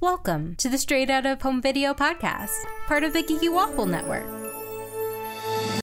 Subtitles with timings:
[0.00, 4.24] Welcome to the Straight Out of Home Video podcast, part of the Geeky Waffle Network.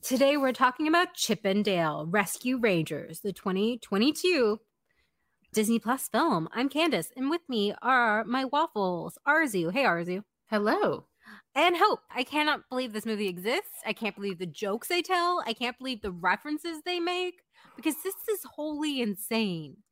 [0.02, 4.60] Today we're talking about Chip 'n Dale Rescue Rangers, the 2022
[5.54, 6.50] Disney Plus film.
[6.52, 9.72] I'm Candace, and with me are my waffles, Arzu.
[9.72, 10.24] Hey, Arzu.
[10.50, 11.06] Hello.
[11.54, 12.00] And Hope.
[12.10, 13.82] I cannot believe this movie exists.
[13.86, 15.44] I can't believe the jokes they tell.
[15.46, 17.44] I can't believe the references they make
[17.76, 19.84] because this is wholly insane.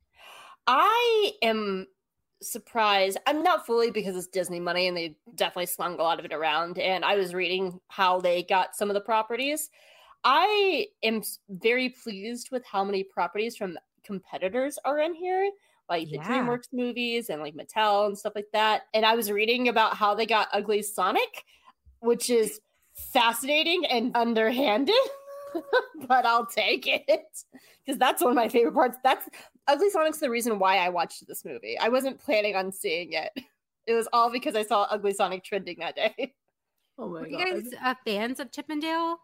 [0.66, 1.86] I am
[2.42, 3.18] surprised.
[3.26, 6.32] I'm not fully because it's Disney money and they definitely slung a lot of it
[6.32, 6.78] around.
[6.78, 9.70] And I was reading how they got some of the properties.
[10.24, 15.50] I am very pleased with how many properties from competitors are in here,
[15.88, 16.28] like the Yeah.
[16.28, 18.82] DreamWorks movies and like Mattel and stuff like that.
[18.94, 21.44] And I was reading about how they got Ugly Sonic,
[22.00, 22.60] which is
[23.12, 24.94] fascinating and underhanded.
[26.08, 27.04] but I'll take it
[27.84, 28.98] because that's one of my favorite parts.
[29.02, 29.28] That's
[29.66, 31.78] Ugly Sonic's the reason why I watched this movie.
[31.78, 33.32] I wasn't planning on seeing it.
[33.86, 36.34] It was all because I saw Ugly Sonic trending that day.
[36.98, 37.30] Oh my god.
[37.30, 39.18] Were you guys uh, fans of Chip 'n Dale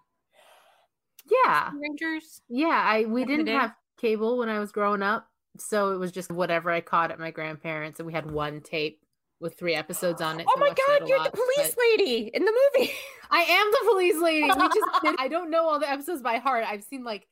[1.45, 1.71] yeah.
[1.75, 2.43] Rangers?
[2.49, 5.27] Yeah, I we Back didn't have cable when I was growing up,
[5.59, 9.01] so it was just whatever I caught at my grandparents and we had one tape
[9.43, 10.47] with three episodes on it.
[10.49, 12.93] Oh so my I watched it god, you're lot, the police lady in the movie.
[13.31, 14.45] I am the police lady.
[14.45, 16.65] We just did, I don't know all the episodes by heart.
[16.67, 17.27] I've seen like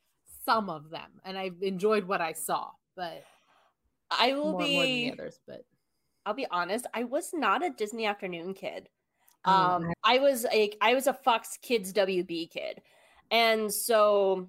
[0.44, 3.22] some of them and I've enjoyed what I saw, but
[4.10, 5.62] I will more, more than the others, but
[6.26, 8.88] I'll be honest, I was not a Disney afternoon kid.
[9.46, 12.82] Oh, Um I was a I was a Fox Kids WB kid.
[13.30, 14.48] And so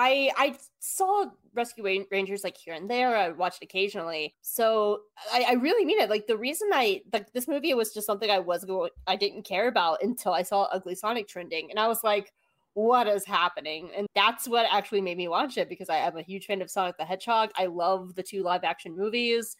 [0.00, 3.16] I I saw Rescue Rangers like here and there.
[3.16, 4.36] I watched occasionally.
[4.42, 5.00] So
[5.32, 6.08] I, I really mean it.
[6.08, 9.42] Like the reason I like this movie was just something I was going I didn't
[9.42, 12.32] care about until I saw Ugly Sonic trending, and I was like,
[12.74, 16.22] "What is happening?" And that's what actually made me watch it because I am a
[16.22, 17.50] huge fan of Sonic the Hedgehog.
[17.56, 19.56] I love the two live action movies.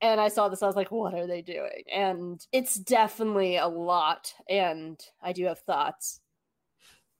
[0.00, 1.82] And I saw this, I was like, what are they doing?
[1.92, 4.32] And it's definitely a lot.
[4.48, 6.20] And I do have thoughts.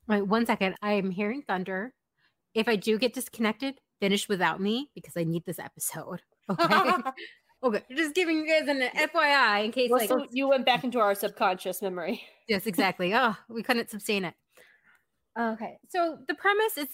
[0.07, 0.77] Wait, one second.
[0.81, 1.93] I'm hearing thunder.
[2.59, 6.23] If I do get disconnected, finish without me because I need this episode.
[6.51, 7.11] Okay.
[7.63, 7.83] okay.
[7.95, 10.99] Just giving you guys an FYI in case, Well, like, so you went back into
[10.99, 12.23] our subconscious memory.
[12.49, 13.15] yes, exactly.
[13.15, 14.33] Oh, we couldn't sustain it.
[15.39, 15.77] Okay.
[15.91, 16.89] So the premise is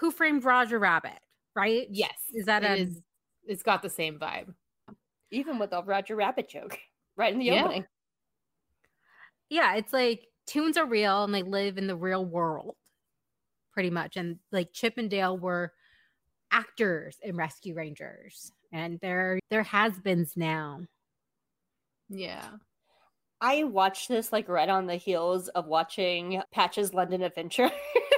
[0.00, 1.18] Who Framed Roger Rabbit,
[1.54, 1.86] right?
[1.88, 2.14] yes.
[2.34, 3.02] Is that it a- is-
[3.46, 4.52] it's got the same vibe.
[5.30, 6.76] Even with a Roger Rabbit joke
[7.16, 7.64] right in the Yeah.
[7.64, 7.86] opening.
[9.48, 9.76] Yeah.
[9.76, 12.74] It's like tunes are real and they live in the real world
[13.80, 14.18] pretty much.
[14.18, 15.72] And like Chip and Dale were
[16.52, 20.82] actors in Rescue Rangers and they're, they're has-beens now.
[22.10, 22.46] Yeah.
[23.40, 27.70] I watched this like right on the heels of watching Patch's London Adventure.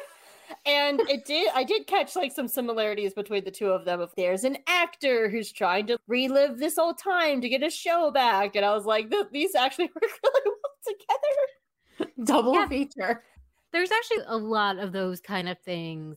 [0.67, 4.01] and it did I did catch like some similarities between the two of them.
[4.01, 8.11] If there's an actor who's trying to relive this old time to get a show
[8.11, 12.25] back, and I was like, these actually work really well together.
[12.25, 12.67] Double Yeah.
[12.67, 13.23] feature.
[13.73, 16.17] There's actually a lot of those kind of things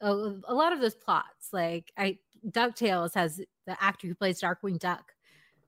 [0.00, 2.18] a, a lot of those plots like i
[2.50, 5.12] ducktales has the actor who plays darkwing duck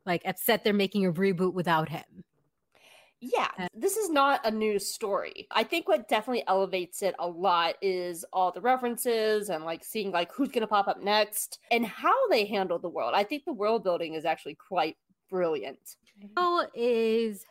[0.04, 2.24] like upset they're making a reboot without him
[3.20, 5.46] Yeah, Uh, this is not a new story.
[5.50, 10.10] I think what definitely elevates it a lot is all the references and like seeing
[10.12, 13.14] like who's going to pop up next and how they handle the world.
[13.14, 14.96] I think the world building is actually quite
[15.30, 15.96] brilliant.
[16.34, 17.44] Bill is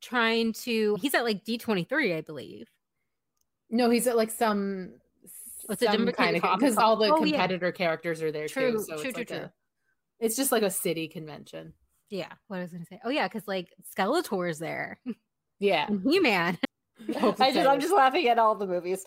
[0.00, 2.66] trying to he's at like d23 i believe
[3.70, 4.98] No, he's at like some oh,
[5.66, 7.32] What's it, some Denver kind of because all the Oh, yeah.
[7.32, 8.78] competitor characters are there True, too.
[8.80, 9.36] So true, it's true, like true.
[9.38, 9.52] a,
[10.20, 11.72] it's just like a city convention.
[12.10, 14.98] yeah what i was gonna say oh yeah because like skeletor's there
[15.60, 15.86] Yeah.
[15.88, 16.56] and he-man
[17.20, 19.04] oh, I just I'm just laughing at all the movies.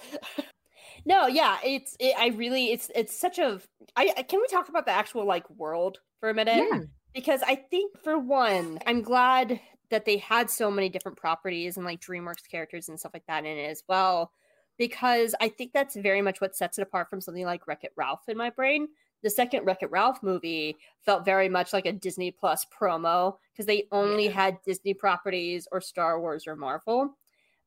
[1.06, 3.60] no, yeah, it's it, I really it's it's such a
[3.96, 6.56] I I- can we talk about the actual like world for a minute?
[6.72, 6.80] Yeah.
[7.14, 9.60] because I think for one, I'm glad
[9.92, 13.46] that they had so many different properties and like DreamWorks characters and stuff like that
[13.46, 14.32] in it as well.
[14.78, 17.94] Because I think that's very much what sets it apart from something like Wreck It
[17.96, 18.88] Ralph in my brain.
[19.22, 23.68] The second Wreck It Ralph movie felt very much like a Disney Plus promo because
[23.68, 24.32] they only Yeah.
[24.32, 27.16] had Disney properties or Star Wars or Marvel.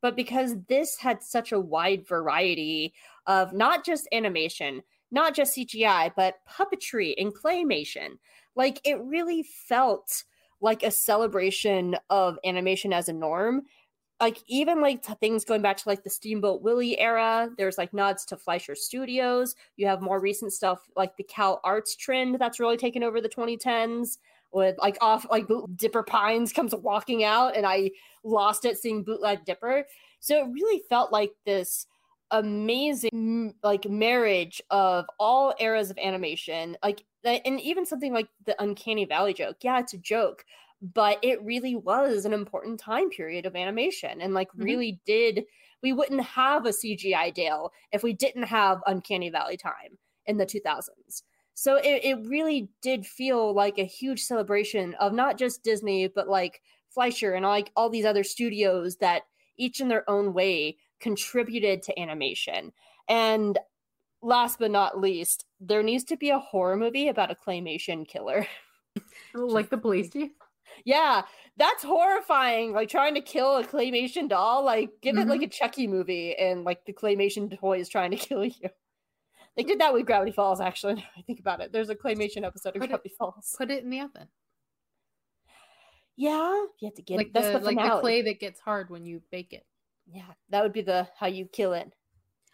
[0.01, 2.95] But because this had such a wide variety
[3.27, 8.19] of not just animation, not just CGI, but puppetry and claymation,
[8.57, 10.25] like it really felt
[10.65, 13.63] like a celebration of animation as a norm.
[14.19, 18.25] Like even like things going back to like the steamboat willie era there's like nods
[18.27, 19.55] to fleischer studios.
[19.77, 23.29] You have more recent stuff like the cal arts trend that's really taken over the
[23.29, 24.17] 2010s
[24.53, 25.47] with like off like
[25.77, 27.91] dipper pines comes walking out and i
[28.23, 29.85] lost it seeing bootleg dipper.
[30.21, 31.87] So it really felt like this
[32.35, 39.05] amazing like marriage of all eras of animation like and even something like the uncanny
[39.05, 40.45] valley joke yeah it's a joke
[40.83, 44.75] but it really was an important time period of animation and like Mhm.
[44.75, 45.45] really did
[45.83, 50.47] we wouldn't have a CGI Dale if we didn't have Uncanny Valley time in the
[50.47, 51.23] 2000s.
[51.55, 56.27] So it, it really did feel like a huge celebration of not just Disney, but
[56.29, 59.25] like Fleischer and like all these other studios that
[59.57, 62.73] each in their own way contributed to animation.
[63.09, 63.59] And
[64.23, 68.47] last but not least, there needs to be a horror movie about a claymation killer.
[69.37, 70.31] Oh, like the police chief.
[70.85, 71.23] yeah,
[71.57, 72.73] that's horrifying.
[72.73, 74.65] Like trying to kill a claymation doll.
[74.65, 75.47] Like give it like mm-hmm.
[75.47, 78.69] a Chucky movie and like the claymation toy is trying to kill you.
[79.57, 80.95] They did that with Gravity Falls, actually.
[80.95, 81.73] now I think about it.
[81.73, 83.57] There's a claymation episode of Put it- Gravity Falls.
[83.59, 84.29] Put it in the oven.
[86.17, 88.91] Yeah, you have to get like that's the, the, like the clay that gets hard
[88.91, 89.67] when you bake it.
[90.07, 91.93] Yeah, that would be the how you kill it.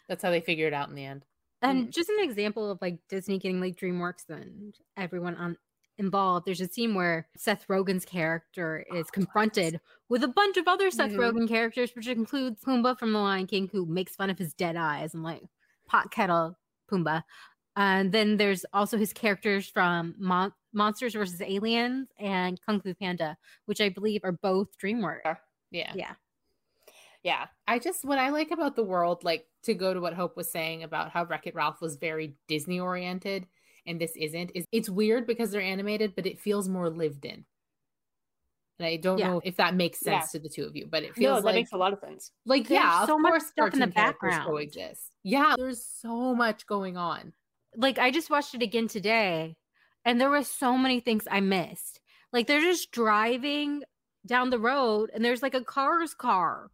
[0.07, 1.25] That's how they figure it out in the end.
[1.61, 1.91] And Mm.
[1.93, 5.57] just an example of like Disney getting like DreamWorks and everyone on
[5.97, 6.47] involved.
[6.47, 10.89] There's a scene where Seth Rogen's character Oh, is confronted with a bunch of other
[10.89, 11.17] Seth Mhm.
[11.17, 14.75] Rogen characters, which includes Pumbaa from The Lion King, who makes fun of his dead
[14.75, 15.43] eyes and like
[15.85, 16.57] pot kettle
[16.89, 17.23] Pumbaa.
[17.75, 21.41] And then there's also his characters from Mon- Monsters vs.
[21.41, 25.37] Aliens and Kung Fu Panda, which I believe are both DreamWorks.
[25.69, 25.93] Yeah.
[25.93, 26.15] Yeah.
[27.23, 27.47] Yeah.
[27.67, 30.49] I just what I like about the world, like to go to what Hope was
[30.51, 33.45] saying about how Wreck It Ralph was very Disney oriented
[33.85, 37.45] and this isn't, is it's weird because they're animated, but it feels more lived in.
[38.79, 39.27] And I don't Yeah.
[39.27, 40.19] know if that makes Yeah.
[40.21, 41.93] sense to the two of you, but it No, feels that like makes a lot
[41.93, 42.31] of sense.
[42.45, 44.47] like There's yeah, so much stuff in the background.
[44.47, 45.11] coexist.
[45.23, 47.33] Yeah, there's so much going on.
[47.77, 49.55] like I just watched it again today
[50.03, 52.01] and there were so many things I missed.
[52.33, 53.83] Like they're just driving
[54.25, 56.69] down the road and there's like a car's car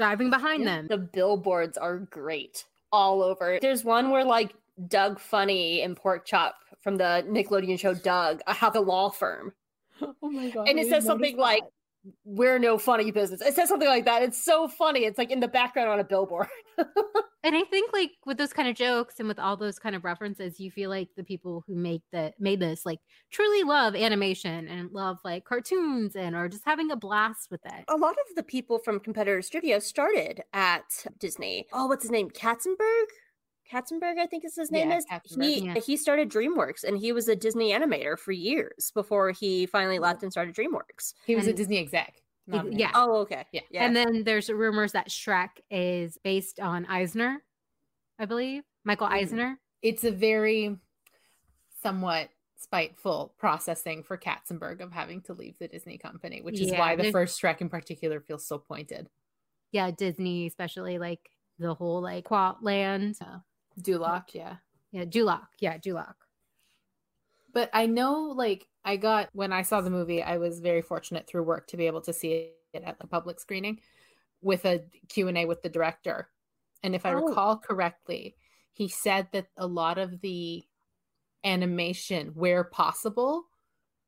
[0.00, 0.86] driving behind them.
[0.88, 3.58] The billboards are great all over.
[3.60, 4.54] There's one where like
[4.88, 9.52] Doug Funny and Pork Chop from the Nickelodeon show Doug uh, have a law firm.
[10.00, 10.66] Oh my god.
[10.66, 11.62] And it says something like
[12.24, 13.42] we're no funny business.
[13.42, 14.22] It says something like that.
[14.22, 15.00] It's so funny.
[15.04, 16.48] It's like in the background on a billboard.
[17.42, 20.04] And I think like with those kind of jokes and with all those kind of
[20.04, 22.98] references, you feel like the people who make the made this like
[23.30, 27.84] truly love animation and love like cartoons and are just having a blast with it.
[27.88, 30.84] a lot of the people from competitor studios started at
[31.18, 31.66] Disney.
[31.72, 32.28] Oh, what's his name?
[32.30, 33.06] Katzenberg?
[33.72, 35.06] Katzenberg, I think is his name Yeah, is.
[35.06, 35.74] Katzenberg, He yeah.
[35.74, 40.04] he started DreamWorks and he was a Disney animator for years before he finally mm-hmm.
[40.04, 41.14] left and started DreamWorks.
[41.24, 42.20] he was a Disney exec.
[42.50, 42.90] Not yeah.
[42.94, 43.46] Oh, okay.
[43.52, 43.60] Yeah.
[43.70, 43.84] Yeah.
[43.84, 47.42] And then there's rumors that Shrek is based on Eisner,
[48.18, 48.62] I believe.
[48.84, 49.12] Michael Mm.
[49.12, 49.58] Eisner.
[49.82, 50.76] it's a very
[51.82, 56.78] somewhat spiteful processing for Katzenberg of having to leave the Disney company, which is Yeah,
[56.78, 59.08] why the first Shrek in particular feels so pointed.
[59.72, 63.18] Yeah, Disney, especially like the whole like Quat land.
[63.80, 64.56] Duloc, yeah.
[64.92, 65.46] Yeah, Duloc.
[65.58, 66.14] Yeah, Duloc.
[67.52, 71.26] But I know like I got when I saw the movie, I was very fortunate
[71.26, 73.80] through work to be able to see it at the public screening
[74.42, 76.28] with a Q&A with the director.
[76.82, 77.26] And if I Oh.
[77.26, 78.36] recall correctly,
[78.72, 80.64] he said that a lot of the
[81.44, 83.44] animation where possible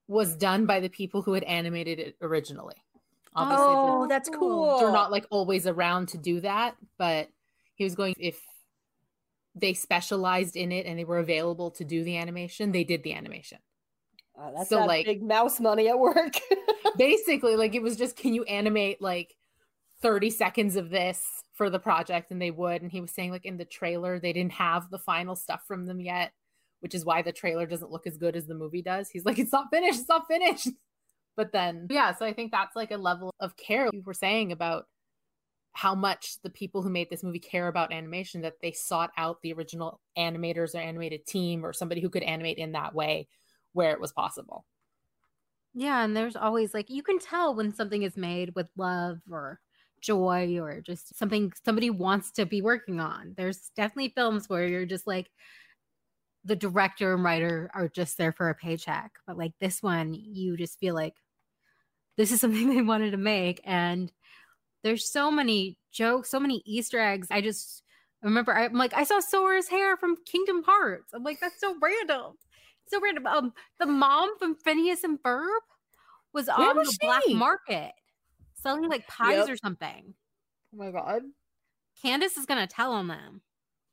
[0.09, 2.75] was done by the people who had animated it originally.
[3.35, 4.77] Obviously, oh, that's cool.
[4.79, 7.29] they're not like always around to do that, but
[7.75, 8.38] he was going if
[9.54, 13.14] they specialized in it and they were available to do the animation, they did the
[13.14, 13.58] animation.
[14.37, 16.34] Oh, that's so, like- big mouse money at work.
[16.96, 19.34] Basically, like it was just can you animate like
[20.00, 23.44] 30 seconds of this for the project and they would and he was saying like
[23.44, 26.32] in the trailer they didn't have the final stuff from them yet,
[26.80, 29.11] which is why the trailer doesn't look as good as the movie does.
[29.11, 30.68] He's like it's not finished, it's not finished.
[31.37, 34.52] But then yeah, so I think that's like a level of care you were saying
[34.52, 34.87] about
[35.73, 39.41] how much the people who made this movie care about animation that they sought out
[39.43, 43.29] the original animators or animated team or somebody who could animate in that way
[43.73, 44.67] where it was possible.
[45.75, 49.61] Yeah, and there's always like you can tell when something is made with love or
[50.00, 53.35] joy or just something somebody wants to be working on.
[53.37, 55.31] There's definitely films where you're just like
[56.45, 60.57] the director and writer are just there for a paycheck, but like this one, you
[60.57, 61.14] just feel like
[62.17, 64.12] this is something they wanted to make and
[64.83, 67.29] there's so many jokes, so many Easter eggs.
[67.31, 67.83] I just
[68.23, 71.12] remember I'm like I saw Sora's hair from Kingdom Hearts.
[71.12, 72.35] I'm like that's so random.
[72.89, 73.27] So random.
[73.27, 75.49] Um, the mom from Phineas and Ferb
[76.33, 77.93] was Where on was the black market
[78.55, 79.49] selling like pies Yep.
[79.49, 80.15] or something.
[80.75, 81.23] Oh my god.
[82.01, 83.41] Candace is gonna tell on them.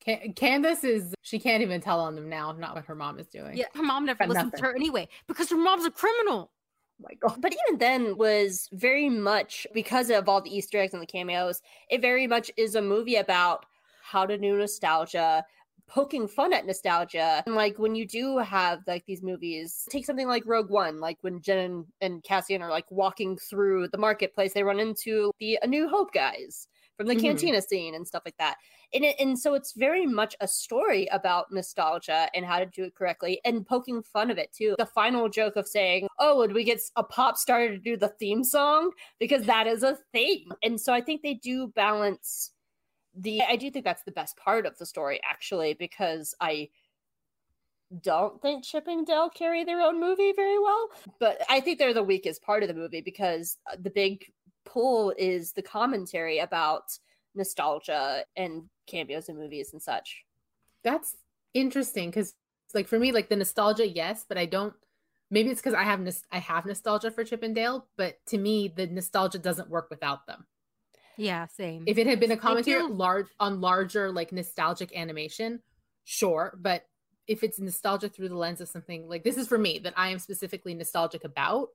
[0.04, 3.28] Can- Candace is she can't even tell on them now, not what her mom is
[3.28, 3.58] doing.
[3.58, 6.52] Yeah, her mom never listens to her anyway because her mom's a criminal.
[7.02, 7.42] My god.
[7.42, 11.62] but even then was very much because of all the Easter eggs and the cameos,
[11.90, 13.66] it very much is a movie about
[14.02, 15.46] how to do nostalgia,
[15.88, 17.44] poking fun at nostalgia.
[17.46, 21.18] And like when you do have like these movies, take something like Rogue One, like
[21.22, 25.68] when Jen and Cassian are like walking through the marketplace, they run into the A
[25.68, 26.68] New Hope guys
[27.00, 27.28] from the mm-hmm.
[27.28, 28.58] cantina scene and stuff like that.
[28.94, 32.84] And, it, and so it's very much a story about nostalgia and how to do
[32.84, 34.76] it correctly and poking fun of it too.
[34.78, 38.10] The final joke of saying, Oh, would we get a pop star to do the
[38.20, 38.92] theme song?
[39.18, 40.50] Because that is a thing.
[40.62, 42.52] And so I think they do balance
[43.16, 46.70] the I do think that's the best part of the story actually because I
[48.02, 50.90] don't think Chip and Dale carry their own movie very well,
[51.20, 54.26] but I think they're the weakest part of the movie because the big
[54.66, 56.84] pull is the commentary about
[57.36, 60.24] nostalgia and cameos in movies and such.
[60.84, 61.16] That's
[61.54, 62.36] interesting because
[62.74, 64.74] like for me like the nostalgia yes, but I don't
[65.32, 68.68] maybe it's because I have I have nostalgia for Chip and Dale, but to me
[68.68, 70.46] the nostalgia doesn't work without them.
[71.18, 71.84] Yeah, same.
[71.86, 75.62] If it had been a commentary large on larger like nostalgic animation,
[76.06, 76.84] sure, but
[77.28, 80.10] if it's nostalgia through the lens of something like this is for me that I
[80.10, 81.70] am specifically nostalgic about,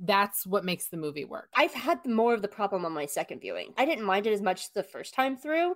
[0.00, 1.50] that's what makes the movie work.
[1.54, 3.74] I've had more of the problem on my second viewing.
[3.76, 5.74] I didn't mind it as much the first time through,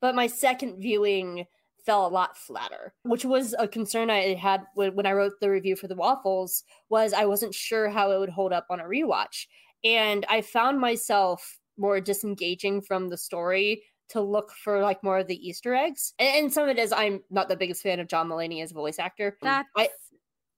[0.00, 1.46] but my second viewing
[1.84, 5.74] fell a lot flatter, which was a concern I had when I wrote the review
[5.74, 9.46] for the waffles was I wasn't sure how it would hold up on a rewatch.
[9.82, 15.26] And I found myself more disengaging from the story to look for like more of
[15.26, 16.12] the Easter eggs.
[16.18, 18.70] And, and some of it is I'm not the biggest fan of John Mulaney as
[18.70, 19.38] a voice actor.
[19.40, 19.88] That's I,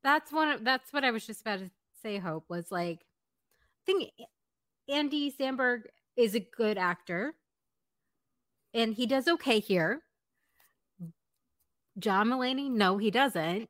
[0.02, 1.70] that's one of, that's what I was just about to
[2.04, 4.10] say, Hope, was like I think
[4.88, 5.82] Andy Samberg
[6.16, 7.34] is a good actor.
[8.72, 10.02] And he does okay here.
[11.98, 13.68] John Mulaney, no, he doesn't.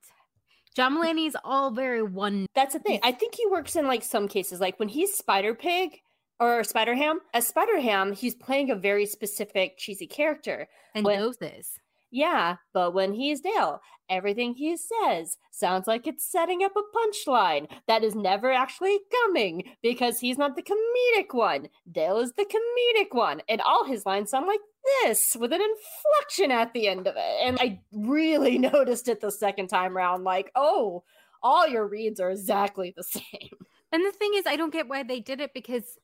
[0.75, 2.47] John Mulaney is all very one.
[2.55, 3.01] That's the thing.
[3.03, 6.01] I think he works in like some cases, like when he's Spider Pig,
[6.41, 7.21] or Spider Ham.
[7.33, 10.69] As Spider Ham, he's playing a very specific cheesy character.
[10.95, 11.79] And when, knows this.
[12.15, 17.67] Yeah, but when he's Dale, everything he says sounds like it's setting up a punchline
[17.89, 21.69] that is never actually coming because he's not the comedic one.
[21.91, 24.61] Dale is the comedic one, and all his lines sound like
[25.03, 27.41] this with an inflection at the end of it.
[27.43, 31.03] And I really noticed it the second time around like, oh,
[31.43, 33.59] all your reads are exactly the same.
[33.91, 35.99] And the thing is, I don't get why they did it because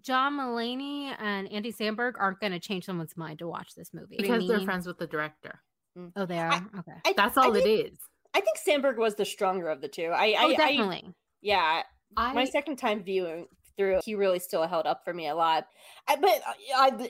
[0.00, 4.16] John Mulaney and Andy Samberg aren't going to change someone's mind to watch this movie
[4.18, 5.60] because they're friends with the director.
[5.98, 6.12] Mm.
[6.16, 6.50] Oh, they are.
[6.50, 7.98] I, okay, I, That's all think, it is.
[8.34, 10.10] I think Samberg was the stronger of the two.
[10.14, 11.12] I, oh, definitely.
[11.42, 11.82] yeah,
[12.16, 13.46] my second time viewing
[13.76, 15.66] through, he really still held up for me a lot.
[16.06, 16.42] but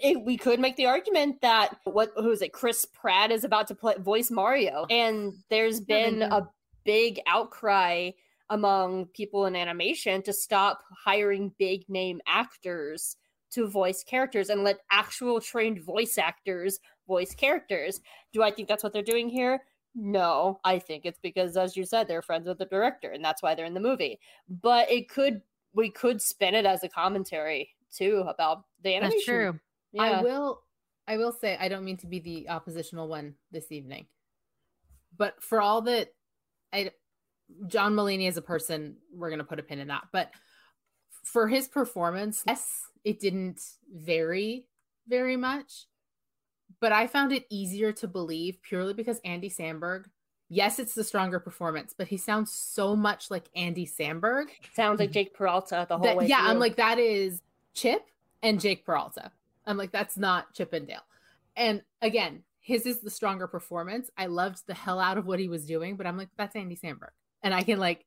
[0.02, 2.52] it, we could make the argument that what who is it?
[2.52, 6.48] Chris Pratt is about to play voice Mario, and there's been a
[6.84, 8.10] big outcry
[8.52, 13.16] among people in animation to stop hiring big name actors
[13.50, 16.78] to voice characters and let actual trained voice actors
[17.08, 18.00] voice characters.
[18.34, 19.62] Do I think that's what they're doing here?
[19.94, 23.42] No, I think it's because, as you said, they're friends with the director, and that's
[23.42, 24.20] why they're in the movie.
[24.48, 25.40] But it could,
[25.72, 29.16] we could spin it as a commentary too about the animation.
[29.16, 29.60] That's true.
[29.92, 30.02] Yeah.
[30.02, 30.60] I will,
[31.08, 34.06] I will say, I don't mean to be the oppositional one this evening,
[35.16, 36.08] but for all that,
[36.72, 36.90] I
[37.66, 40.08] John Mulaney as a person, we're going to put a pin in that.
[40.12, 40.30] But
[41.24, 44.66] for his performance, yes, it didn't vary
[45.08, 45.86] very much.
[46.80, 50.06] But I found it easier to believe purely because Andy Samberg,
[50.48, 54.46] yes, it's the stronger performance, but he sounds so much like Andy Samberg.
[54.74, 56.26] Sounds like Jake Peralta the whole that, way.
[56.26, 56.50] Yeah, through.
[56.50, 57.40] I'm like, that is
[57.74, 58.04] Chip
[58.42, 59.30] and Jake Peralta.
[59.64, 61.04] I'm like, that's not Chip and Dale.
[61.56, 64.10] And again, his is the stronger performance.
[64.16, 66.76] I loved the hell out of what he was doing, but I'm like, that's Andy
[66.76, 67.10] Samberg
[67.42, 68.04] and I can like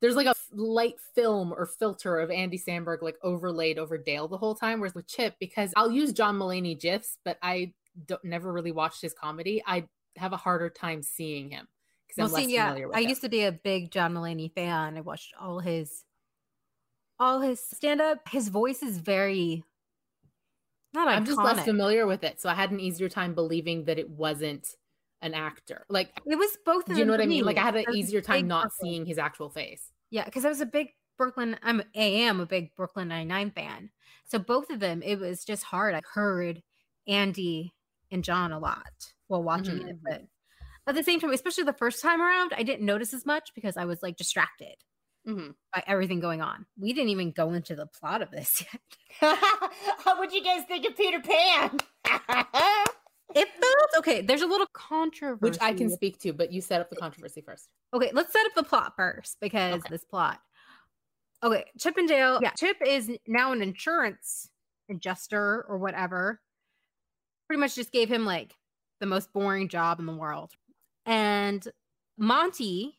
[0.00, 4.38] there's like a light film or filter of Andy Samberg like overlaid over Dale the
[4.38, 4.80] whole time.
[4.80, 7.72] Whereas with Chip, because I'll use John Mulaney gifs, but I
[8.06, 9.62] don't never really watched his comedy.
[9.66, 11.66] I have a harder time seeing him
[12.06, 12.90] because well, I'm see, yeah, I him.
[12.94, 14.96] I used to be a big John Mulaney fan.
[14.96, 16.04] I watched all his
[17.18, 18.28] all his stand up.
[18.28, 19.64] His voice is very
[20.94, 21.08] not.
[21.08, 21.26] I'm iconic.
[21.26, 24.68] just less familiar with it, so I had an easier time believing that it wasn't
[25.22, 25.84] an actor.
[25.88, 26.86] Like it was both.
[26.86, 27.44] Do you know what I mean?
[27.44, 28.90] Like I had an easier time not Brooklyn.
[28.90, 29.92] seeing his actual face.
[30.10, 31.56] Yeah, because I was a big Brooklyn.
[31.62, 33.90] I'm I am a big Brooklyn Nine Nine fan.
[34.26, 35.94] So both of them, it was just hard.
[35.94, 36.62] I heard
[37.06, 37.74] Andy
[38.10, 39.88] and John a lot while watching mm-hmm.
[39.88, 40.22] it, but
[40.86, 43.76] at the same time, especially the first time around, I didn't notice as much because
[43.76, 44.74] I was like distracted.
[45.26, 45.50] Mm-hmm.
[45.74, 46.64] by everything going on.
[46.80, 48.80] We didn't even go into the plot of this yet.
[49.98, 51.78] How would you guys think of Peter Pan?
[53.34, 54.22] It felt okay.
[54.22, 57.42] There's a little controversy, which I can speak to, but you set up the controversy
[57.42, 57.68] first.
[57.92, 59.88] Okay, let's set up the plot first because okay.
[59.90, 60.40] this plot.
[61.42, 62.40] Okay, Chip and Dale.
[62.42, 64.50] Yeah, Chip is now an insurance
[64.90, 66.40] adjuster or whatever.
[67.46, 68.54] Pretty much just gave him like
[69.00, 70.52] the most boring job in the world.
[71.06, 71.66] And
[72.16, 72.98] Monty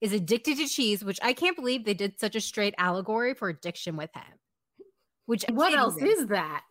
[0.00, 3.48] is addicted to cheese, which I can't believe they did such a straight allegory for
[3.48, 4.38] addiction with him.
[5.26, 6.64] Which what else is that?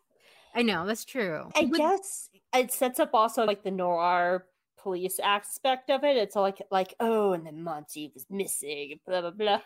[0.53, 1.49] I know that's true.
[1.55, 4.45] I but, guess it sets up also like the noir
[4.81, 6.17] police aspect of it.
[6.17, 9.61] It's all like like oh, and then Monty was missing, blah blah blah.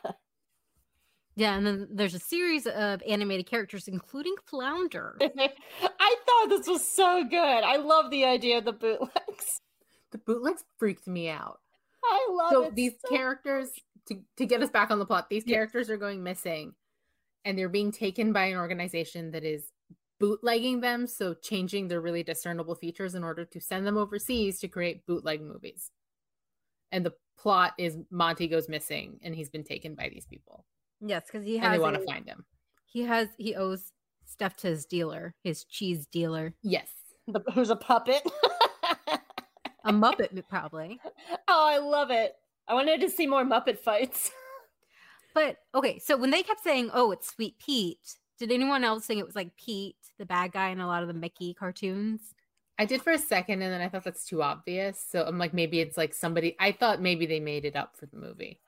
[1.38, 5.18] Yeah, and then there's a series of animated characters, including Flounder.
[5.22, 7.36] I thought this was so good.
[7.64, 9.62] I love the idea of the bootlegs.
[10.12, 11.60] The bootlegs freaked me out.
[12.06, 12.76] I love so it.
[12.76, 13.70] These so characters,
[14.08, 16.74] to, to get us back on the plot, these characters are going missing
[17.44, 19.66] and they're being taken by an organization that is
[20.20, 24.68] bootlegging them, so changing their really discernible features in order to send them overseas to
[24.68, 25.92] create bootleg movies.
[26.92, 30.66] And the plot is Monty goes missing and he's been taken by these people.
[31.02, 31.66] Yes, because he has.
[31.66, 32.46] And they want to find him.
[32.86, 33.28] He has.
[33.38, 33.92] He owes
[34.26, 36.54] stuff to his dealer, his cheese dealer.
[36.64, 36.90] Yes,
[37.28, 38.22] the, who's a puppet.
[39.84, 41.00] a Muppet, probably.
[41.48, 42.36] Oh, I love it.
[42.68, 44.32] I wanted to see more Muppet fights.
[45.34, 49.20] but okay, so when they kept saying, "Oh, it's Sweet Pete," did anyone else think
[49.20, 52.34] it was like Pete, the bad guy in a lot of the Mickey cartoons?
[52.78, 55.04] I did for a second, and then I thought that's too obvious.
[55.10, 56.56] So I'm like, maybe it's like somebody.
[56.60, 58.60] I thought maybe they made it up for the movie.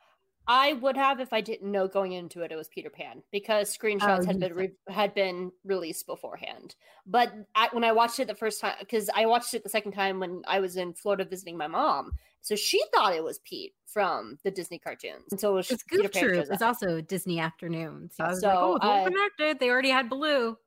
[0.50, 3.78] I would have if I didn't know going into it it was Peter Pan because
[3.78, 6.76] screenshots oh, had been re- had been released beforehand.
[7.06, 9.92] But I, when I watched it the first time, because I watched it the second
[9.92, 12.14] time when I was in Florida visiting my mom,
[12.48, 16.12] so she thought it was Pete from the Disney cartoons, and so it was Goof
[16.12, 16.48] Troop.
[16.50, 18.16] It's also Disney Afternoons.
[18.16, 19.60] So I was so, like, oh, all uh, connected.
[19.60, 20.58] They already had Blue.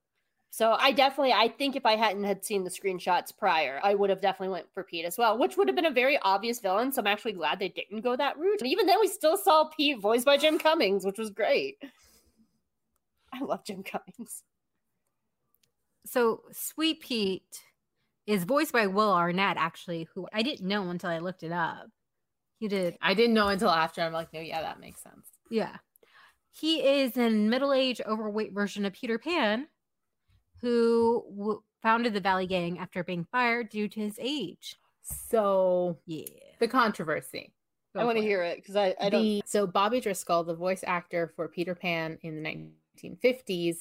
[0.51, 4.11] So I definitely, I think if I hadn't had seen the screenshots prior, I would
[4.11, 6.93] have definitely went for Pete as well, which would have been a very obvious villain.
[6.93, 8.61] So I'm actually glad they didn't go that route.
[8.61, 11.83] And even then, we still saw Pete voiced by Jim Cummings, which was great.
[13.33, 14.43] I love Jim Cummings.
[16.05, 17.63] So Sweet Pete
[18.31, 21.89] is voiced by Will Arnett, actually, who I didn't know until I looked it up.
[22.59, 22.97] He did.
[23.01, 24.03] I didn't know until after.
[24.03, 25.27] I'm like, no, yeah, that makes sense.
[25.51, 25.77] Yeah.
[26.53, 29.67] He is a middle aged, overweight version of Peter Pan
[30.61, 34.77] who w- founded the Valley Gang after being fired due to his age.
[35.03, 36.27] So, yeah,
[36.59, 37.53] the controversy.
[37.95, 39.23] Go I want to hear it because I, I don't.
[39.23, 42.69] The, so, Bobby Driscoll, the voice actor for Peter Pan in the
[43.03, 43.79] 1950s,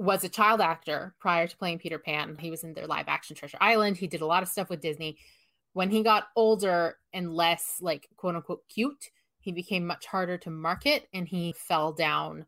[0.00, 2.38] was a child actor prior to playing Peter Pan.
[2.40, 3.98] He was in their live action Treasure Island.
[3.98, 5.18] He did a lot of stuff with Disney.
[5.74, 9.10] When he got older and less, like, quote unquote, cute,
[9.40, 12.46] he became much harder to market and he fell down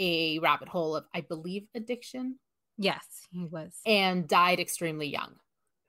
[0.00, 2.40] a rabbit hole of, I believe, addiction.
[2.76, 3.76] Yes, he was.
[3.86, 5.36] And died extremely young.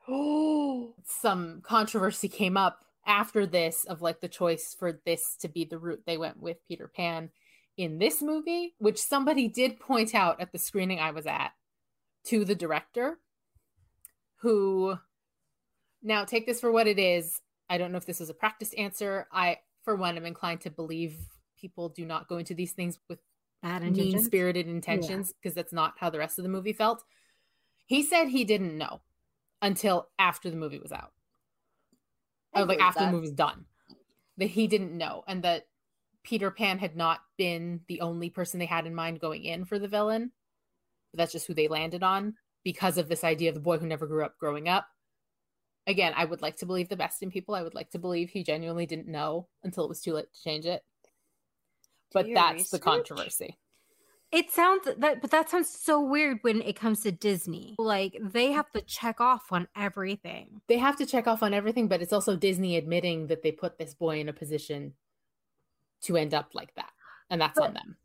[0.08, 5.66] Oh, some controversy came up after this of like the choice for this to be
[5.66, 7.32] the route they went with Peter Pan
[7.78, 11.52] in this movie, which somebody did point out at the screening I was at
[12.26, 13.20] to the director,
[14.38, 14.98] who
[16.04, 17.42] now take this for what it is.
[17.70, 19.28] I don't know if this was a practiced answer.
[19.32, 21.18] I, for one, am inclined to believe
[21.60, 23.20] people do not go into these things with
[23.62, 25.62] bad mean spirited intentions because yeah.
[25.62, 27.04] that's not how the rest of the movie felt.
[27.86, 29.02] He said he didn't know
[29.62, 31.12] until after the movie was out.
[32.54, 33.06] I like after that.
[33.08, 33.66] the movie was done.
[34.38, 35.68] That he didn't know and that
[36.24, 39.80] Peter Pan had not been the only person they had in mind going in for
[39.80, 40.32] the villain.
[41.12, 43.88] But that's just who they landed on because of this idea of the boy who
[43.88, 44.88] never grew up growing up.
[45.88, 47.56] Again, I would like to believe the best in people.
[47.56, 50.44] I would like to believe he genuinely didn't know until it was too late to
[50.44, 50.84] change it
[52.14, 52.72] but that's research?
[52.72, 53.58] the controversy.
[54.32, 57.76] It sounds that, but that sounds so weird when it comes to Disney.
[57.78, 60.62] Like they have to check off on everything.
[60.68, 63.78] They have to check off on everything, but it's also Disney admitting that they put
[63.78, 64.94] this boy in a position
[66.04, 66.92] to end up like that,
[67.30, 67.98] and that's but on them.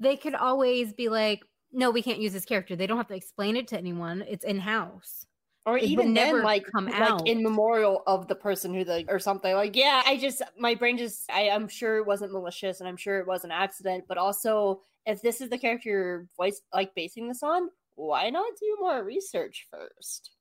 [0.00, 3.14] They could always be like, "No, we can't use this character." They don't have to
[3.14, 4.24] explain it to anyone.
[4.28, 5.26] It's in house
[5.64, 7.26] or it even then like come like out.
[7.26, 10.98] in memorial of the person who the or something like yeah i just my brain
[10.98, 14.18] just I, i'm sure it wasn't malicious and i'm sure it was an accident but
[14.18, 18.76] also if this is the character you're voice like basing this on why not do
[18.80, 20.32] more research first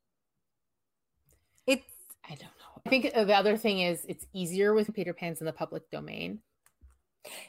[1.67, 1.83] it's
[2.25, 5.45] i don't know i think the other thing is it's easier with peter pan's in
[5.45, 6.39] the public domain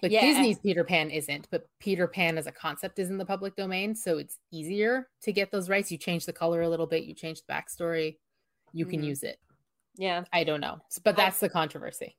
[0.02, 0.20] like yeah.
[0.20, 3.94] Disney's Peter Pan isn't, but Peter Pan as a concept is in the public domain,
[3.94, 5.90] so it's easier to get those rights.
[5.90, 8.16] You change the color a little bit, you change the backstory,
[8.72, 9.08] you can mm-hmm.
[9.08, 9.38] use it.
[9.96, 12.16] Yeah, I don't know, but that's I, the controversy.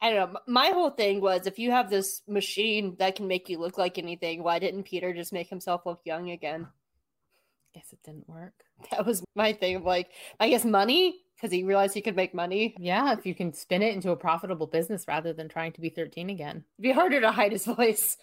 [0.00, 0.40] I don't know.
[0.46, 3.96] My whole thing was if you have this machine that can make you look like
[3.96, 6.66] anything, why didn't Peter just make himself look young again?
[6.66, 8.52] I guess it didn't work.
[8.90, 9.76] That was my thing.
[9.76, 12.74] Of like, I guess money because he realized he could make money.
[12.78, 15.90] Yeah, if you can spin it into a profitable business rather than trying to be
[15.90, 16.64] 13 again.
[16.78, 18.16] It'd be harder to hide his voice.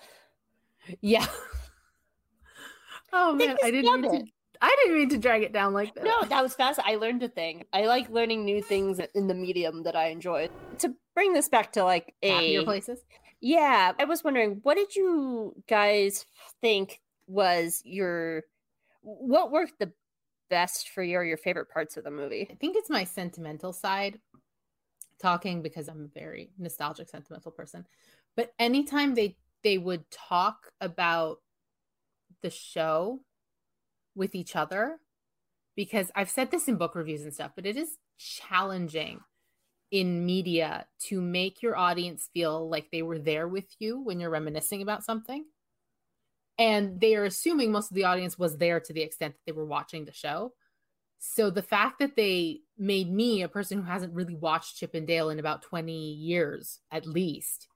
[1.01, 1.25] Yeah.
[3.13, 6.05] oh man, I didn't mean to I didn't mean to drag it down like that.
[6.05, 6.79] No, that was fast.
[6.85, 7.65] I learned a thing.
[7.73, 10.49] I like learning new things in the medium that I enjoy.
[10.79, 12.99] To bring this back to like a happier places.
[13.41, 16.25] Yeah, I was wondering, what did you guys
[16.61, 18.43] think was your
[19.01, 19.91] what worked the
[20.53, 22.47] best for your your favorite parts of the movie?
[22.51, 24.19] I think it's my sentimental side
[25.19, 27.87] talking because I'm a very nostalgic sentimental person.
[28.35, 31.39] But anytime they they would talk about
[32.43, 33.21] the show
[34.13, 34.99] with each other
[35.75, 39.21] because I've said this in book reviews and stuff, but it is challenging
[39.89, 44.29] in media to make your audience feel like they were there with you when you're
[44.29, 45.45] reminiscing about something.
[46.57, 49.57] And they are assuming most of the audience was there to the extent that they
[49.57, 50.53] were watching the show.
[51.19, 55.07] So the fact that they made me, a person who hasn't really watched Chip and
[55.07, 57.67] Dale in about 20 years at least,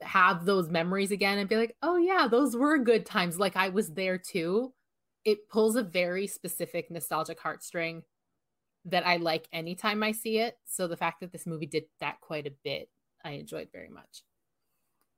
[0.00, 3.38] have those memories again and be like, oh, yeah, those were good times.
[3.38, 4.72] Like I was there too
[5.26, 8.02] it pulls a very specific nostalgic heartstring
[8.84, 10.56] that I like anytime I see it.
[10.64, 12.88] So the fact that this movie did that quite a bit,
[13.24, 14.22] I enjoyed very much.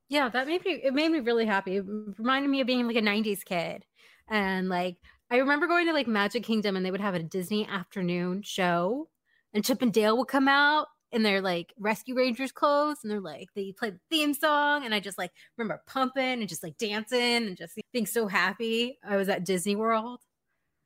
[0.08, 1.76] Yeah, that made me it made me really happy.
[1.76, 3.84] It reminded me of being like a 90s kid.
[4.28, 4.96] And like
[5.30, 9.08] I remember going to like Magic Kingdom and they would have a Disney afternoon show
[9.52, 13.20] and Chip and Dale would come out in their like rescue rangers clothes and they're
[13.20, 16.76] like they play the theme song and i just like remember pumping and just like
[16.76, 20.20] dancing and just being so happy i was at disney world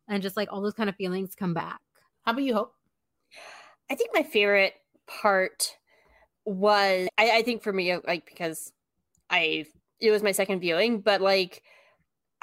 [0.08, 1.80] and just like all those kind of feelings come back
[2.24, 2.74] how about you hope
[3.90, 4.74] i think my favorite
[5.08, 5.76] part
[6.44, 8.72] was I, I think for me like because
[9.32, 9.64] i
[10.00, 11.62] it was my second viewing but like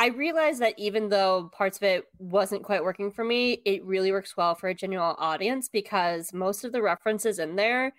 [0.02, 4.14] I realized that even though parts of it wasn't quite working for me, it really
[4.14, 7.94] works well for a general audience because most of the references in there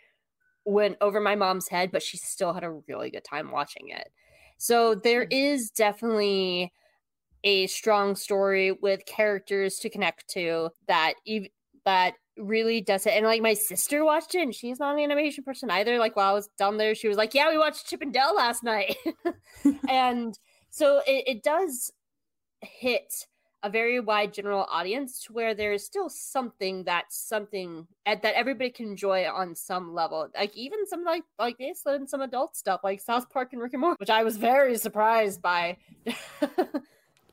[0.65, 4.09] went over my mom's head, but she still had a really good time watching it.
[4.57, 5.29] So there hmm.
[5.77, 6.73] definitely
[7.45, 11.49] a strong story with characters to connect to that ev-
[11.85, 13.13] that really does it.
[13.13, 15.99] And like my sister watched it, and she's not an animation person either.
[15.99, 18.35] Like while I was down there, she was like, "Yeah, we watched Chip and Dale
[18.35, 18.97] last night,"
[19.89, 20.39] and
[20.71, 21.93] so it, it does
[22.61, 23.27] hit
[23.63, 28.71] a very wide general audience to where there's still something that's something eh, that everybody
[28.71, 30.29] can enjoy on some level.
[30.35, 33.75] Like even some like like this and some adult stuff like South Park and Rick
[33.75, 35.77] and Morty, which I was very surprised by.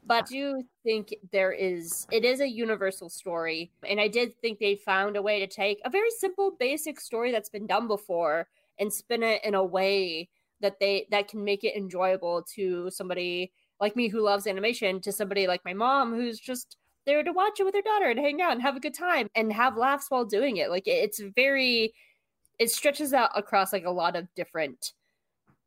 [0.07, 3.71] but I do think there is it is a universal story.
[3.87, 7.31] And I did think they found a way to take a very simple, basic story
[7.31, 8.47] that's been done before
[8.79, 10.29] and spin it in a way
[10.61, 15.11] that they that can make it enjoyable to somebody like me who loves animation to
[15.11, 18.41] somebody like my mom who's just there to watch it with her daughter and hang
[18.41, 20.69] out and have a good time and have laughs while doing it.
[20.69, 21.93] Like it's very
[22.59, 24.93] it stretches out across like a lot of different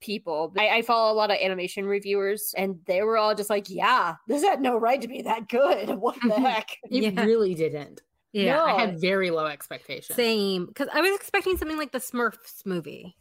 [0.01, 0.53] people.
[0.59, 4.17] I, I, follow a lot of animation reviewers, and they were all just like, "Yeah,
[4.27, 5.89] this had no right to be that good.
[6.01, 6.79] What the heck?
[6.91, 7.25] It yeah.
[7.25, 8.65] really didn't." Yeah, no.
[8.65, 10.17] I had very low expectations.
[10.17, 13.17] Same, because I was expecting something like the Smurfs movie,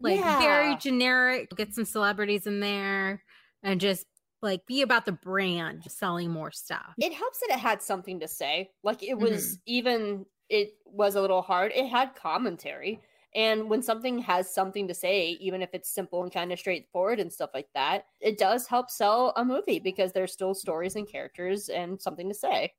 [0.00, 0.38] like yeah.
[0.38, 1.50] very generic.
[1.56, 3.22] Get some celebrities in there
[3.62, 4.06] and just
[4.42, 8.28] like be about the brand selling more stuff it helps that it had something to
[8.28, 9.60] say like it was mm-hmm.
[9.66, 13.00] even it was a little hard it had commentary
[13.34, 17.20] and when something has something to say even if it's simple and kind of straightforward
[17.20, 21.08] and stuff like that it does help sell a movie because there's still stories and
[21.08, 22.72] characters and something to say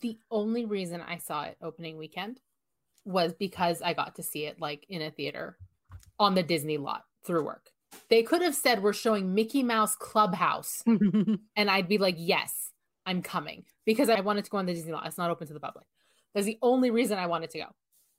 [0.00, 2.40] the only reason i saw it opening weekend
[3.04, 5.56] was because i got to see it like in a theater
[6.18, 7.70] on the disney lot through work
[8.10, 12.72] they could have said we're showing Mickey Mouse Clubhouse, and I'd be like, yes,
[13.06, 15.06] I'm coming because I wanted to go on the Disney lot.
[15.06, 15.86] It's not open to the public.
[16.34, 17.66] That's the only reason I wanted to go.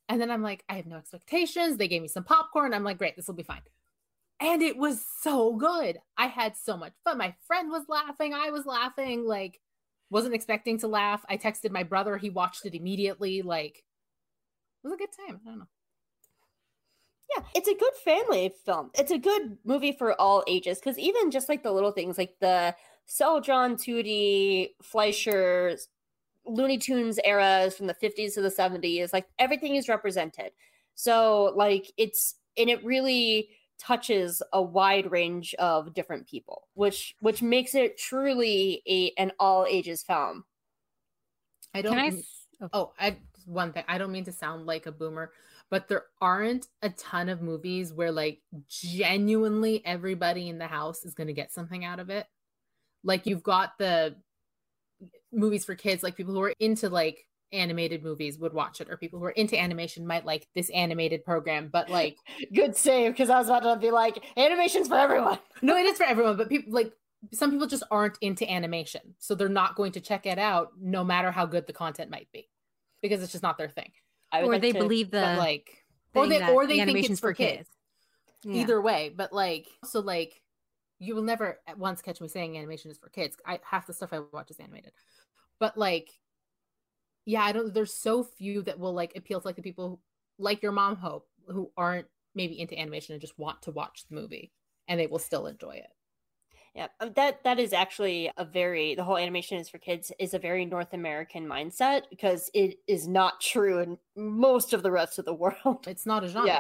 [0.10, 1.78] And then I'm like, I have no expectations.
[1.78, 2.74] They gave me some popcorn.
[2.74, 3.62] I'm like, great, this will be fine.
[4.42, 6.00] And it was so good.
[6.18, 7.20] I had so much fun.
[7.20, 8.34] My friend was laughing.
[8.34, 9.26] I was laughing.
[9.26, 9.60] Like,
[10.10, 11.24] wasn't expecting to laugh.
[11.30, 12.18] I texted my brother.
[12.18, 13.44] He watched it immediately.
[13.44, 13.84] Like,
[14.84, 15.40] it was a good time.
[15.46, 15.68] I don't know.
[17.36, 18.90] Yeah, it's a good family film.
[18.98, 22.34] It's a good movie for all ages because even just like the little things like
[22.42, 25.78] the Cel John Tootie, Fleischer,
[26.46, 30.52] Looney Tunes eras from the 50s to the 70s, like everything is represented.
[30.96, 33.50] So, like, it's and it really
[33.80, 39.66] touches a wide range of different people, which which makes it truly a an all
[39.68, 40.44] ages film.
[41.74, 41.98] I don't.
[41.98, 42.12] I,
[42.62, 42.70] oh.
[42.74, 43.86] oh, I one thing.
[43.88, 45.32] I don't mean to sound like a boomer,
[45.70, 51.16] but there aren't a ton of movies where like genuinely everybody in the house is
[51.16, 52.28] going to get something out of it.
[53.04, 54.18] Like you've got the
[55.32, 58.98] movies for kids, like people who are into like animated movies would watch it, or
[58.98, 61.70] people who are into animation might like this animated program.
[61.72, 62.18] But like,
[62.54, 65.40] good save because I was about to be like, animation's for everyone.
[65.62, 66.94] no, it is for everyone, but people like
[67.34, 71.04] some people just aren't into animation, so they're not going to check it out, no
[71.04, 72.50] matter how good the content might be,
[73.02, 73.92] because it's just not their thing.
[74.34, 75.70] or like they to, believe the like,
[76.14, 77.58] or they or they the think it's for kids.
[77.58, 77.70] kids.
[78.46, 78.62] Yeah.
[78.62, 80.42] Either way, but like, so like,
[81.00, 83.38] you will never at once catch me saying animation is for kids.
[83.46, 84.92] I half the stuff I watch is animated,
[85.60, 86.10] but like,
[87.26, 87.74] yeah, I don't.
[87.74, 90.00] There's so few that will like appeal to like the people who,
[90.38, 94.16] like your mom hope who aren't maybe into animation and just want to watch the
[94.16, 94.52] movie
[94.88, 95.90] and they will still enjoy it.
[96.76, 100.34] Yeah, uh, that that is actually a very the whole animation is for kids is
[100.34, 105.18] a very North American mindset because it is not true in most of the rest
[105.18, 105.88] of the world.
[105.88, 106.48] It's not a genre.
[106.48, 106.60] Yeah.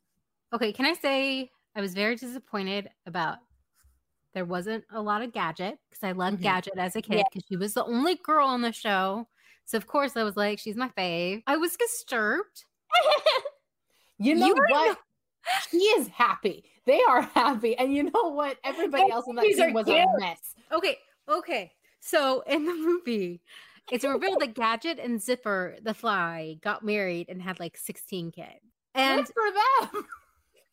[0.54, 3.38] Okay, can I say I was very disappointed about
[4.34, 6.44] there wasn't a lot of Gadget because I loved mm-hmm.
[6.44, 7.56] Gadget as a kid because yeah.
[7.56, 9.28] she was the only girl on the show.
[9.66, 11.44] So of course I was like, she's my fave.
[11.48, 12.66] I was disturbed.
[14.18, 14.98] you know you what?
[15.70, 16.64] she is happy.
[16.86, 17.78] They are happy.
[17.78, 18.58] And you know what?
[18.64, 19.98] Everybody else in that team was cute.
[19.98, 20.40] a mess.
[20.72, 20.98] Okay.
[21.28, 21.72] Okay.
[22.00, 23.42] So in the movie,
[23.92, 28.48] it's revealed that Gadget and Zipper the Fly got married and had like 16 kids.
[28.96, 30.06] And Good for them.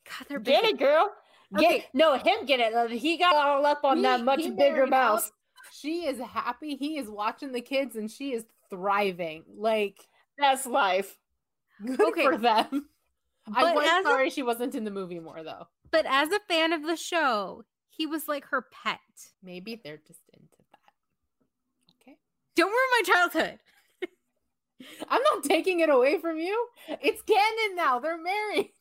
[0.04, 1.10] God, they're get it, girl.
[1.54, 1.86] Get okay.
[1.94, 2.74] no him get it.
[2.74, 5.30] Uh, he got all up on he, that much bigger mouse.
[5.72, 6.76] She is happy.
[6.76, 9.44] He is watching the kids and she is thriving.
[9.56, 9.98] Like
[10.38, 11.16] that's life.
[11.84, 12.22] Good okay.
[12.22, 12.88] for them.
[13.46, 15.68] But I was sorry a, she wasn't in the movie more though.
[15.92, 18.98] But as a fan of the show, he was like her pet.
[19.42, 22.02] Maybe they're just into that.
[22.02, 22.16] Okay.
[22.56, 23.58] Don't ruin my childhood.
[25.08, 26.68] I'm not taking it away from you.
[26.88, 28.00] It's canon now.
[28.00, 28.72] They're married.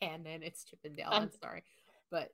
[0.00, 0.42] Canon.
[0.42, 1.08] It's Chippendale.
[1.10, 1.62] I'm, I'm sorry.
[2.10, 2.30] But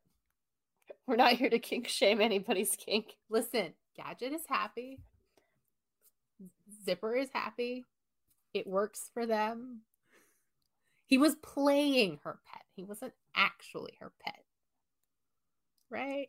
[1.07, 3.15] we're not here to kink shame anybody's kink.
[3.31, 4.99] Listen, Gadget is happy.
[6.85, 7.85] Zipper is happy.
[8.55, 9.83] It works for them.
[11.07, 12.63] He was playing her pet.
[12.75, 14.45] He wasn't actually her pet.
[15.91, 16.29] Right?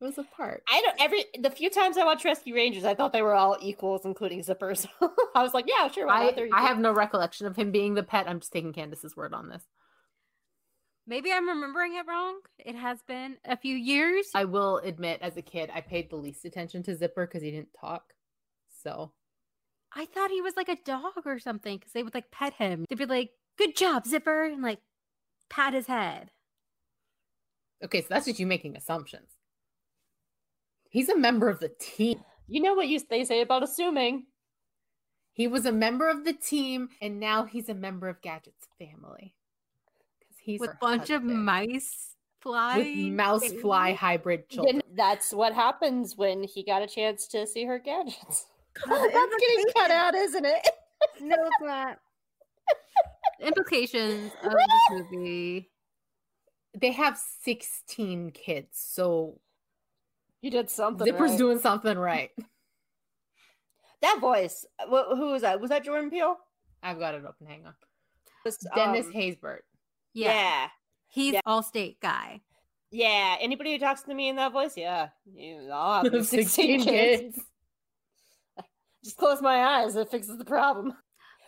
[0.00, 0.62] It was a part.
[0.68, 3.56] I don't every the few times I watched Rescue Rangers, I thought they were all
[3.60, 4.86] equals, including Zippers.
[5.34, 6.08] I was like, yeah, sure.
[6.08, 8.28] I, I have no recollection of him being the pet.
[8.28, 9.62] I'm just taking Candace's word on this.
[11.08, 12.40] Maybe I'm remembering it wrong.
[12.58, 14.26] It has been a few years.
[14.34, 17.50] I will admit, as a kid, I paid the least attention to Zipper because he
[17.50, 18.12] didn't talk.
[18.82, 19.12] So
[19.96, 22.84] I thought he was like a dog or something because they would like pet him.
[22.90, 24.80] They'd be like, good job, Zipper, and like
[25.48, 26.30] pat his head.
[27.82, 29.30] Okay, so that's just you making assumptions.
[30.90, 32.20] He's a member of the team.
[32.46, 34.26] You know what you they say about assuming.
[35.32, 39.36] He was a member of the team, and now he's a member of Gadget's family.
[40.48, 41.30] Because he's with a bunch husband.
[41.30, 44.80] of mice fly with mouse fly hybrid children.
[44.94, 48.46] that's what happens when he got a chance to see her gadgets.
[48.88, 50.68] oh, that's getting cut out, isn't it?
[51.20, 51.98] no, it's not
[53.42, 55.70] implications of this movie.
[56.74, 59.40] They have 16 kids, so
[60.40, 61.06] you did something.
[61.06, 61.38] Zipper's right.
[61.38, 62.30] doing something right.
[64.00, 65.60] That voice, who was that?
[65.60, 66.36] Was that Jordan Peele?
[66.82, 67.46] I've got it open.
[67.46, 67.74] Hang on.
[68.44, 69.62] Was, Dennis um, Haysbert.
[70.14, 70.32] Yeah.
[70.32, 70.68] yeah.
[71.08, 71.40] He's yeah.
[71.46, 72.40] Allstate guy.
[72.90, 73.36] Yeah.
[73.40, 75.08] Anybody who talks to me in that voice, yeah.
[75.32, 77.38] You all have 16 kids.
[79.04, 79.96] Just close my eyes.
[79.96, 80.94] It fixes the problem.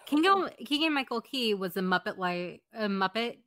[0.07, 3.39] Keegan Michael Key was a Muppet like a Muppet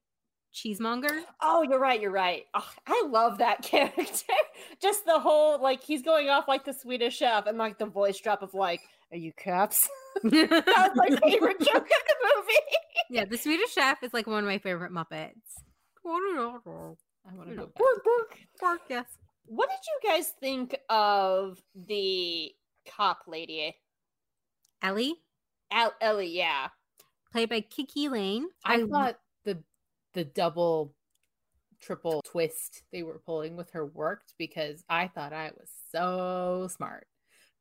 [0.53, 1.21] cheesemonger.
[1.41, 1.99] Oh, you're right.
[1.99, 2.43] You're right.
[2.53, 4.33] Oh, I love that character.
[4.81, 8.19] Just the whole like he's going off like the Swedish chef and like the voice
[8.19, 9.87] drop of like, "Are you caps?"
[10.23, 12.53] that was my favorite joke of the movie.
[13.09, 15.61] yeah, the Swedish chef is like one of my favorite Muppets.
[16.05, 18.37] I want to go Bork, bork.
[18.59, 19.05] Bork, yes.
[19.45, 22.51] What did you guys think of the
[22.89, 23.75] cop lady?
[24.81, 25.15] Ellie?
[25.71, 26.67] Al- Ellie, yeah,
[27.31, 28.47] played by KiKi Layne.
[28.63, 29.63] I, I thought the
[30.13, 30.93] the double
[31.81, 37.07] triple twist they were pulling with her worked because I thought I was so smart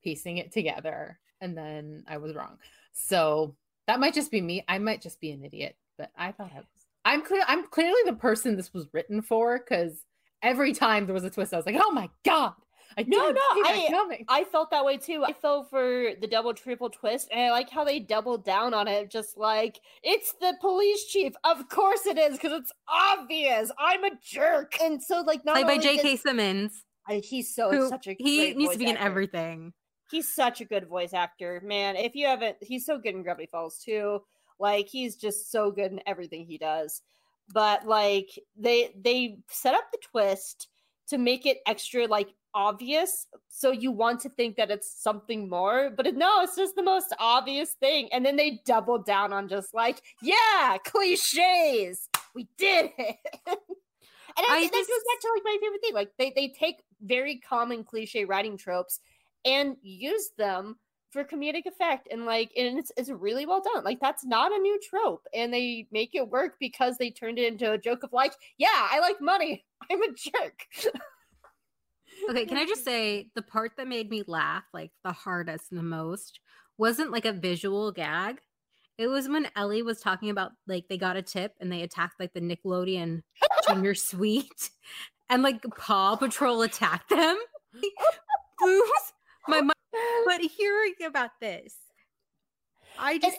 [0.05, 2.57] piecing it together and then I was wrong.
[2.95, 3.55] So
[3.87, 4.65] that might just be me.
[4.69, 6.67] I might just be an idiot, but I thought I was.
[7.05, 7.43] I'm clear.
[7.47, 10.05] I'm clearly the person this was written for because
[10.41, 12.55] every time there was a twist, I was like, "Oh my god!"
[12.97, 15.25] I no, no, I, I felt that way too.
[15.25, 18.87] I fell for the double triple twist, and I like how they doubled down on
[18.87, 19.11] it.
[19.11, 23.73] Just like it's the police chief, of course it is, because it's obvious.
[23.79, 26.17] I'm a jerk, and so like not played by J.K.
[26.17, 26.85] Simmons.
[27.09, 28.97] I, he's so who, such a he needs to be actor.
[28.97, 29.73] in everything.
[30.13, 31.97] He's such a good voice actor, man.
[31.97, 34.21] If you haven't, he's so good in Gravity Falls too.
[34.61, 37.03] Like he's just so good in everything he does.
[37.53, 40.69] But like they they set up the twist
[41.09, 45.91] to make it extra like obvious so you want to think that it's something more
[45.97, 49.49] but it, no it's just the most obvious thing and then they double down on
[49.49, 53.57] just like yeah cliches we did it and
[54.37, 56.83] I, I just, that goes back to like my favorite thing like they, they take
[57.01, 59.01] very common cliche writing tropes
[59.45, 60.77] and use them
[61.13, 62.09] for comedic effect.
[62.11, 63.85] And like and it's it's really well done.
[63.85, 65.27] Like that's not a new trope.
[65.35, 68.89] And they make it work because they turned it into a joke of like yeah
[68.91, 69.65] i like money.
[69.91, 70.67] I'm a jerk.
[72.31, 75.79] Okay can i just say the part that made me laugh like the hardest and
[75.79, 76.41] the most
[76.79, 78.39] wasn't like a visual gag.
[78.99, 82.21] It was when ellie was talking about like they got a tip and they attacked
[82.21, 83.23] like the nickelodeon
[83.69, 84.71] junior suite
[85.29, 87.37] and like paw patrol attacked them
[89.49, 89.73] my mind
[90.27, 91.75] but hearing about this,
[92.99, 93.39] I just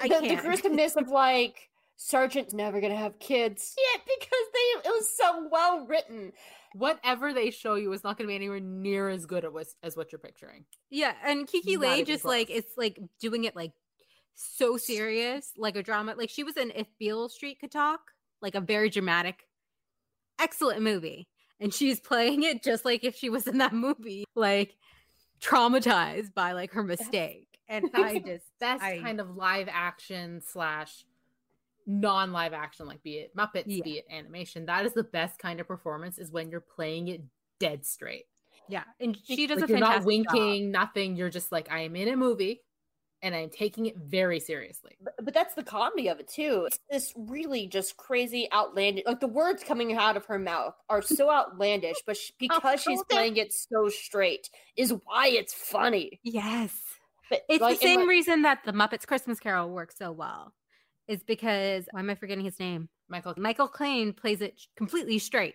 [0.00, 0.28] I the, can't.
[0.28, 5.48] the gruesomeness of like Sergeant's never gonna have kids yet because they it was so
[5.50, 6.32] well written.
[6.74, 10.12] Whatever they show you is not gonna be anywhere near as good as, as what
[10.12, 10.64] you're picturing.
[10.90, 12.32] Yeah, and KiKi Not Lay just close.
[12.32, 13.72] like it's like doing it like
[14.34, 16.14] so serious, like a drama.
[16.16, 18.00] Like she was in If Beale Street Could Talk,
[18.40, 19.46] like a very dramatic,
[20.40, 21.28] excellent movie.
[21.60, 24.76] And she's playing it just like if she was in that movie, like
[25.40, 27.46] traumatized by like her mistake.
[27.68, 31.04] And I just Best I- kind of live action slash
[31.86, 33.82] non live action, like be it Muppets, Yeah.
[33.84, 34.66] be it animation.
[34.66, 37.22] That is the best kind of performance is when you're playing it
[37.58, 38.26] dead straight.
[38.70, 40.34] yeah, and she does Like a you're not fantastic job.
[40.34, 41.16] winking, nothing.
[41.16, 42.60] You're just like, I am in a movie
[43.22, 44.96] and I'm taking it very seriously.
[45.02, 46.64] But, but that's the comedy of it too.
[46.66, 49.04] It's this really just crazy, outlandish.
[49.06, 52.82] Like the words coming out of her mouth are so outlandish, but sh- oh, because
[52.82, 56.20] she's playing it so straight is why it's funny.
[56.22, 56.72] Yes.
[57.28, 60.54] But It's like, the same reason that the Muppets Christmas Carol works so well.
[61.08, 62.90] Is because why am I forgetting his name?
[63.08, 65.54] Michael, Michael Caine plays it completely straight,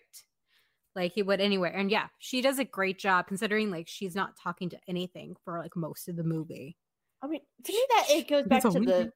[0.96, 1.72] like he would anywhere.
[1.72, 5.60] And yeah, she does a great job considering like she's not talking to anything for
[5.60, 6.76] like most of the movie.
[7.24, 9.12] I mean, to me, that it goes back to the.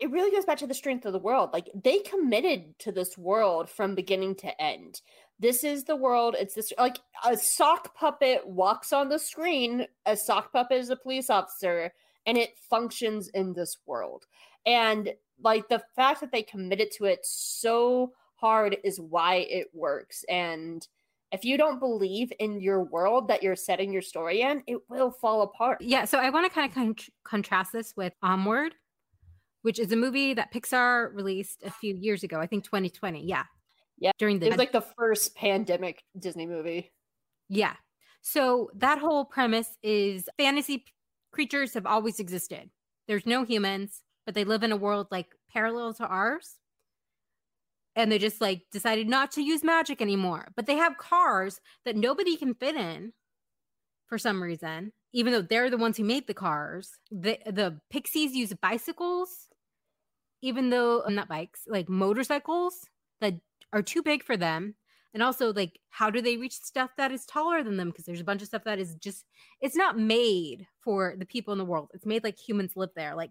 [0.00, 1.50] It really goes back to the strength of the world.
[1.52, 5.00] Like they committed to this world from beginning to end.
[5.40, 6.36] This is the world.
[6.38, 9.86] It's this like a sock puppet walks on the screen.
[10.06, 11.92] A sock puppet is a police officer,
[12.26, 14.26] and it functions in this world.
[14.64, 20.24] And like the fact that they committed to it so hard is why it works.
[20.28, 20.86] And
[21.32, 25.10] if you don't believe in your world that you're setting your story in, it will
[25.10, 25.78] fall apart.
[25.80, 28.74] Yeah, so I want to kind of con- contrast this with Onward,
[29.62, 32.40] which is a movie that Pixar released a few years ago.
[32.40, 33.24] I think 2020.
[33.24, 33.44] Yeah.
[34.00, 36.92] Yeah, During the It was like the first pandemic Disney movie.
[37.48, 37.74] Yeah.
[38.20, 40.84] So that whole premise is fantasy
[41.32, 42.70] creatures have always existed.
[43.06, 46.58] There's no humans, but they live in a world like parallel to ours.
[47.98, 50.52] And they just like decided not to use magic anymore.
[50.56, 53.12] But they have cars that nobody can fit in
[54.06, 56.92] for some reason, even though they're the ones who made the cars.
[57.10, 59.48] The the pixies use bicycles,
[60.40, 62.86] even though uh, not bikes, like motorcycles
[63.20, 63.34] that
[63.72, 64.76] are too big for them
[65.14, 68.20] and also like how do they reach stuff that is taller than them because there's
[68.20, 69.24] a bunch of stuff that is just
[69.60, 73.14] it's not made for the people in the world it's made like humans live there
[73.14, 73.30] like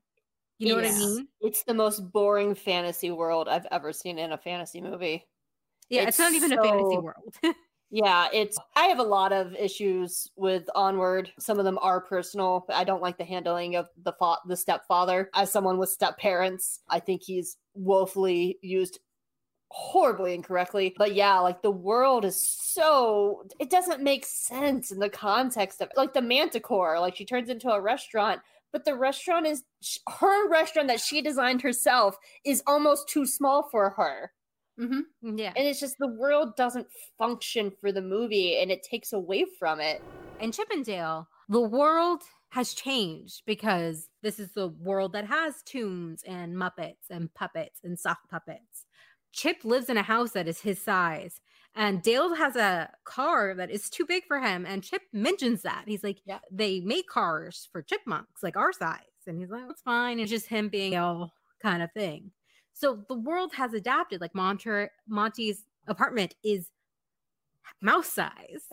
[0.60, 4.32] you know what i mean It's the most boring fantasy world I've ever seen in
[4.32, 5.28] a fantasy movie.
[5.89, 7.34] yeah it's, It's not even a fantasy world
[7.89, 11.32] Yeah, it's I have a lot of issues with Onward.
[11.39, 12.65] Some of them are personal.
[12.70, 15.30] I don't like the handling of the fa- the stepfather.
[15.34, 19.00] As someone with step parents, I think he's woefully used
[19.70, 20.96] horribly incorrectly.
[20.98, 25.89] But yeah, like the world is so it doesn't make sense in the context of
[25.96, 28.41] like the manticore, like she turns into a restaurant,
[28.78, 29.63] but the restaurant is
[30.20, 34.32] her restaurant that she designed herself is almost too small for her.
[34.80, 35.36] Mm-hmm.
[35.36, 35.52] yeah.
[35.56, 36.86] And it's just the world doesn't
[37.18, 40.04] function for the movie and it takes away from it.
[40.40, 45.63] In Chip 'n Dale the world has changed because this is the world that has
[45.63, 48.86] tunes and muppets and puppets and sock puppets.
[49.34, 51.42] Chip lives in a house that is his size
[51.78, 55.84] and dale has a car that is too big for him and chip mentions that.
[55.88, 56.40] He's like Yeah.
[56.52, 59.00] they make cars for chipmunks like our size.
[59.28, 60.20] And he's like it's fine.
[60.20, 62.32] It's just him being Dale kind of thing.
[62.74, 64.22] So the world has adapted.
[64.22, 66.70] Like Monter- monty's apartment is
[67.82, 68.63] mouse size.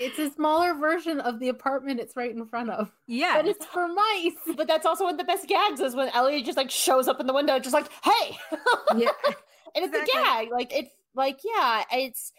[0.00, 2.90] It's a smaller version of the apartment it's right in front of.
[3.06, 3.34] yeah.
[3.36, 4.32] But it's for mice.
[4.56, 7.20] but that's also one of the best gags is when elliot just like shows up
[7.20, 8.36] in the window just like hey!
[8.96, 9.10] Yeah.
[9.76, 10.20] And it's Exactly.
[10.20, 10.50] a gag.
[10.50, 12.32] Like it's like yeah it's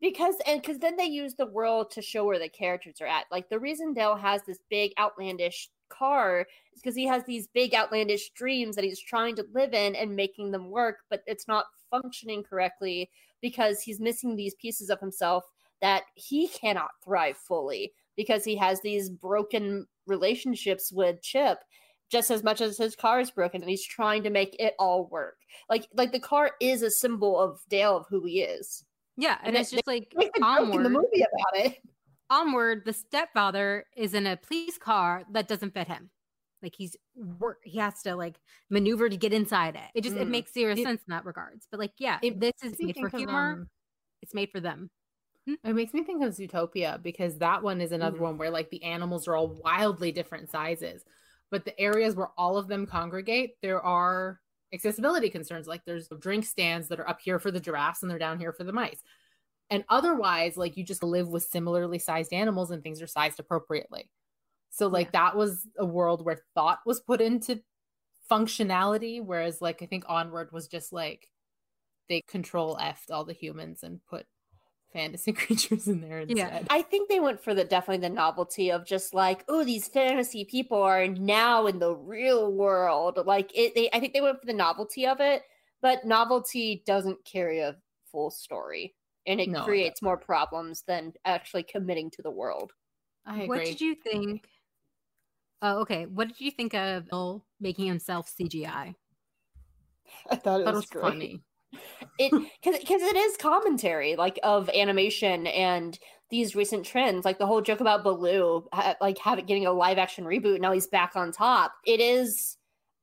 [0.00, 3.26] because and because then they use the world to show where the characters are at.
[3.30, 7.74] Like the reason dale has this big outlandish car is because he has these big
[7.74, 11.66] outlandish dreams that he's trying to live in and making them work but it's not
[11.90, 13.10] functioning correctly
[13.42, 15.44] because he's missing these pieces of himself
[15.82, 21.58] that he cannot thrive fully because he has these broken relationships with chip
[22.10, 25.06] just as much as his car is broken and he's trying to make it all
[25.06, 25.36] work
[25.68, 28.84] like like the car is a symbol of dale of who he is
[29.16, 31.66] yeah and And it's it- just like Make a joke in onward the movie about
[31.66, 31.78] it
[32.30, 36.10] onward, the stepfather is in a police car that doesn't fit him.
[36.62, 38.38] Like he's work, he has to like
[38.70, 39.90] maneuver to get inside it.
[39.94, 40.20] It just mm.
[40.20, 41.66] it makes zero it, sense in that regards.
[41.70, 43.52] But like, yeah, it, this is made for humor.
[43.52, 43.68] um,
[44.22, 44.90] it's made for them.
[45.48, 45.54] Hmm?
[45.64, 48.22] It makes me think of Zootopia because that one is another mm.
[48.22, 51.02] one where like the animals are all wildly different sizes,
[51.50, 54.40] but the areas where all of them congregate, there are
[54.72, 55.66] accessibility concerns.
[55.66, 58.52] Like there's drink stands that are up here for the giraffes and they're down here
[58.52, 59.02] for the mice.
[59.68, 64.10] And otherwise, like you just live with similarly sized animals and things are sized appropriately.
[64.70, 65.30] So like yeah.
[65.30, 67.60] that was a world where thought was put into
[68.30, 71.28] functionality, whereas like I think Onward was just like
[72.08, 74.26] they control F all the humans and put
[74.92, 76.36] fantasy creatures in there instead.
[76.36, 76.62] Yeah.
[76.70, 80.44] I think they went for the definitely the novelty of just like, oh, these fantasy
[80.44, 83.18] people are now in the real world.
[83.24, 85.42] Like it they I think they went for the novelty of it,
[85.82, 87.76] but novelty doesn't carry a
[88.10, 88.94] full story.
[89.26, 92.72] And it no, creates more problems than actually committing to the world.
[93.26, 93.48] I agree.
[93.48, 94.48] What did you think?
[95.62, 96.06] Oh, okay.
[96.06, 98.94] What did you think of Bill making himself CGI?
[100.30, 101.42] I thought it was, was funny
[102.18, 105.98] it because it is commentary like of animation and
[106.30, 109.98] these recent trends like the whole joke about baloo ha- like having getting a live
[109.98, 111.74] action reboot now he's back on top.
[111.84, 112.56] It is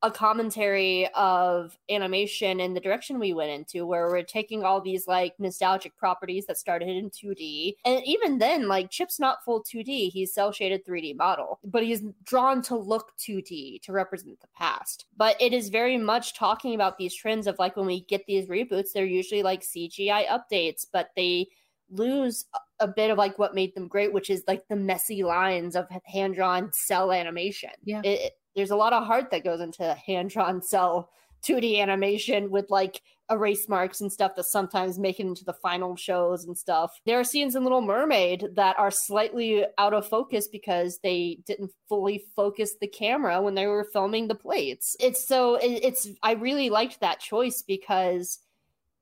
[0.03, 5.07] a commentary of animation and the direction we went into where we're taking all these
[5.07, 10.11] like nostalgic properties that started in 2D and even then like Chip's not full 2D
[10.11, 15.05] he's cel shaded 3D model but he's drawn to look 2D to represent the past
[15.17, 18.47] but it is very much talking about these trends of like when we get these
[18.47, 21.47] reboots they're usually like CGI updates but they
[21.89, 22.45] lose
[22.79, 25.87] a bit of like what made them great, which is like the messy lines of
[26.05, 27.69] hand drawn cel animation.
[27.83, 28.01] Yeah.
[28.03, 31.09] It, there's a lot of heart that goes into hand drawn cel
[31.47, 35.95] 2D animation with like erase marks and stuff that sometimes make it into the final
[35.95, 36.99] shows and stuff.
[37.05, 41.71] There are scenes in Little Mermaid that are slightly out of focus because they didn't
[41.87, 44.95] fully focus the camera when they were filming the plates.
[44.99, 48.39] It's so it, it's I really liked that choice because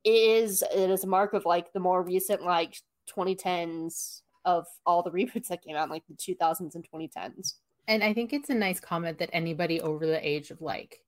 [0.04, 2.76] it is it is a mark of like the more recent like
[3.16, 7.54] 2010s of all the reboots that came out in like the 2000s and 2010s.
[7.88, 11.00] And I think it's a nice comment that anybody over the age of like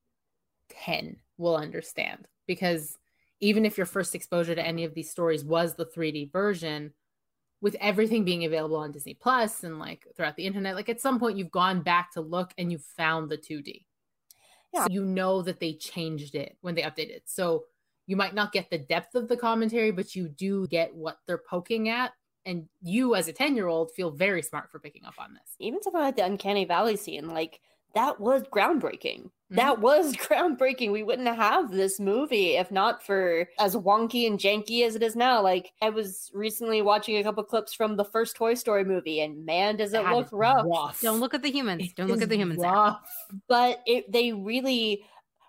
[0.84, 2.96] 10 will understand because
[3.40, 6.92] even if your first exposure to any of these stories was the 3D version,
[7.60, 11.18] with everything being available on Disney Plus and like throughout the internet, like at some
[11.18, 13.84] point you've gone back to look and you found the 2D.
[14.72, 14.84] Yeah.
[14.84, 17.22] So you know that they changed it when they updated.
[17.24, 17.64] So
[18.06, 21.42] you might not get the depth of the commentary, but you do get what they're
[21.50, 22.12] poking at
[22.48, 25.54] and you as a 10 year old feel very smart for picking up on this.
[25.58, 27.60] Even something like the uncanny valley scene like
[27.94, 29.30] that was groundbreaking.
[29.50, 29.56] Mm-hmm.
[29.56, 30.92] that was groundbreaking.
[30.92, 35.14] We wouldn't have this movie if not for as wonky and janky as it is
[35.14, 35.42] now.
[35.42, 39.44] Like i was recently watching a couple clips from the first toy story movie and
[39.44, 40.66] man does it that look rough.
[40.66, 41.00] rough.
[41.02, 41.92] don't look at the humans.
[41.92, 42.60] Don't look at the humans.
[43.46, 45.04] but it, they really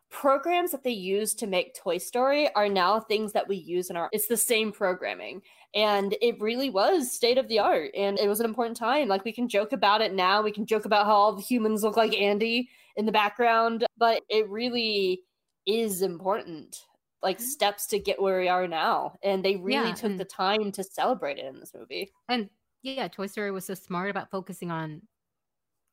[0.10, 3.96] programs that they use to make Toy Story are now things that we use in
[3.96, 5.42] our it's the same programming
[5.76, 9.24] and it really was state of the art and it was an important time like
[9.24, 11.96] we can joke about it now we can joke about how all the humans look
[11.96, 15.22] like Andy in the background but it really
[15.66, 16.86] is important
[17.22, 17.46] like mm-hmm.
[17.46, 20.72] steps to get where we are now and they really yeah, took and, the time
[20.72, 22.50] to celebrate it in this movie and
[22.82, 25.02] yeah Toy Story was so smart about focusing on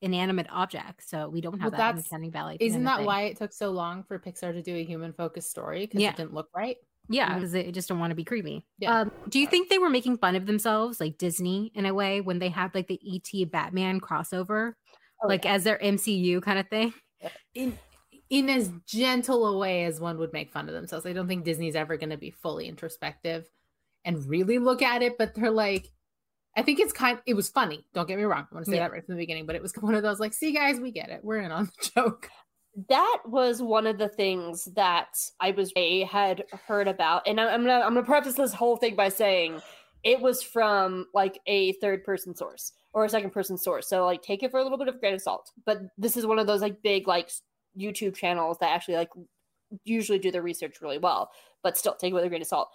[0.03, 1.11] inanimate objects.
[1.11, 2.57] So we don't have well, that in Uncanny Valley.
[2.61, 5.81] Isn't that why it took so long for Pixar to do a human focused story?
[5.81, 6.11] Because yeah.
[6.11, 6.77] it didn't look right.
[7.09, 7.67] Yeah, because mm-hmm.
[7.67, 8.65] they just don't want to be creepy.
[8.79, 9.01] Yeah.
[9.01, 12.21] Um, do you think they were making fun of themselves, like Disney, in a way,
[12.21, 14.73] when they had like the ET Batman crossover,
[15.23, 15.55] oh, like yeah.
[15.55, 16.93] as their MCU kind of thing?
[17.55, 17.79] In
[18.29, 21.07] in as gentle a way as one would make fun of themselves.
[21.07, 23.49] I don't think Disney's ever going to be fully introspective
[24.05, 25.93] and really look at it, but they're like,
[26.57, 27.19] I think it's kind.
[27.27, 27.85] It was funny.
[27.95, 28.47] Don't get me wrong.
[28.51, 28.85] I want to say yeah.
[28.85, 30.91] that right from the beginning, but it was one of those like, see, guys, we
[30.91, 31.21] get it.
[31.23, 32.31] We're in on the joke.
[32.89, 37.63] That was one of the things that I was I had heard about, and I'm
[37.63, 39.61] gonna I'm gonna preface this whole thing by saying
[40.05, 43.89] it was from like a third person source or a second person source.
[43.89, 45.53] So like take it for a little bit of grain of salt.
[45.65, 47.31] But this is one of those like big like
[47.79, 49.11] YouTube channels that actually like
[49.85, 51.31] usually do their research really well,
[51.63, 52.69] but still take it with a grain of salt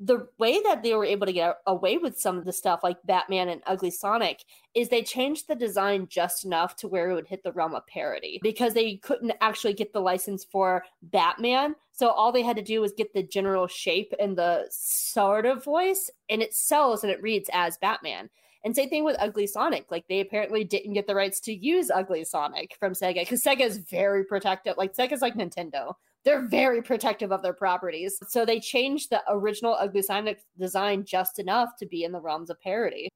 [0.00, 2.96] the way that they were able to get away with some of the stuff like
[3.04, 7.28] Batman and Ugly Sonic is they changed the design just enough to where it would
[7.28, 11.76] hit the realm of parody because they couldn't actually get the license for Batman.
[11.92, 15.64] So all they had to do was get the general shape and the sort of
[15.64, 18.30] voice, and it sells and it reads as Batman.
[18.64, 19.90] And same thing with Ugly Sonic.
[19.90, 23.60] Like they apparently didn't get the rights to use Ugly Sonic from Sega because Sega
[23.60, 24.76] is very protective.
[24.76, 28.18] Like Sega's like Nintendo they're very protective of their properties.
[28.28, 32.50] So they changed the original Ugly Sonic design just enough to be in the realms
[32.50, 33.08] of parody.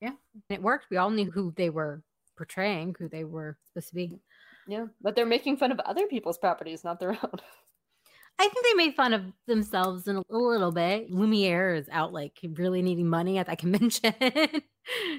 [0.00, 0.12] Yeah.
[0.48, 0.86] And it worked.
[0.90, 2.02] We all knew who they were
[2.36, 4.18] portraying, who they were supposed to be.
[4.66, 7.32] Yeah, but they're making fun of other people's properties, not their own.
[8.38, 11.10] I think they made fun of themselves in a, a little bit.
[11.10, 14.12] Lumiere is out like really needing money at that convention.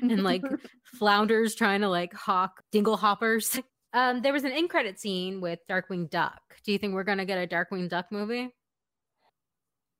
[0.01, 0.43] and like
[0.83, 3.59] flounders trying to like hawk dingle hoppers.
[3.95, 6.41] Um, there was an in credit scene with Darkwing Duck.
[6.65, 8.53] Do you think we're gonna get a Darkwing Duck movie?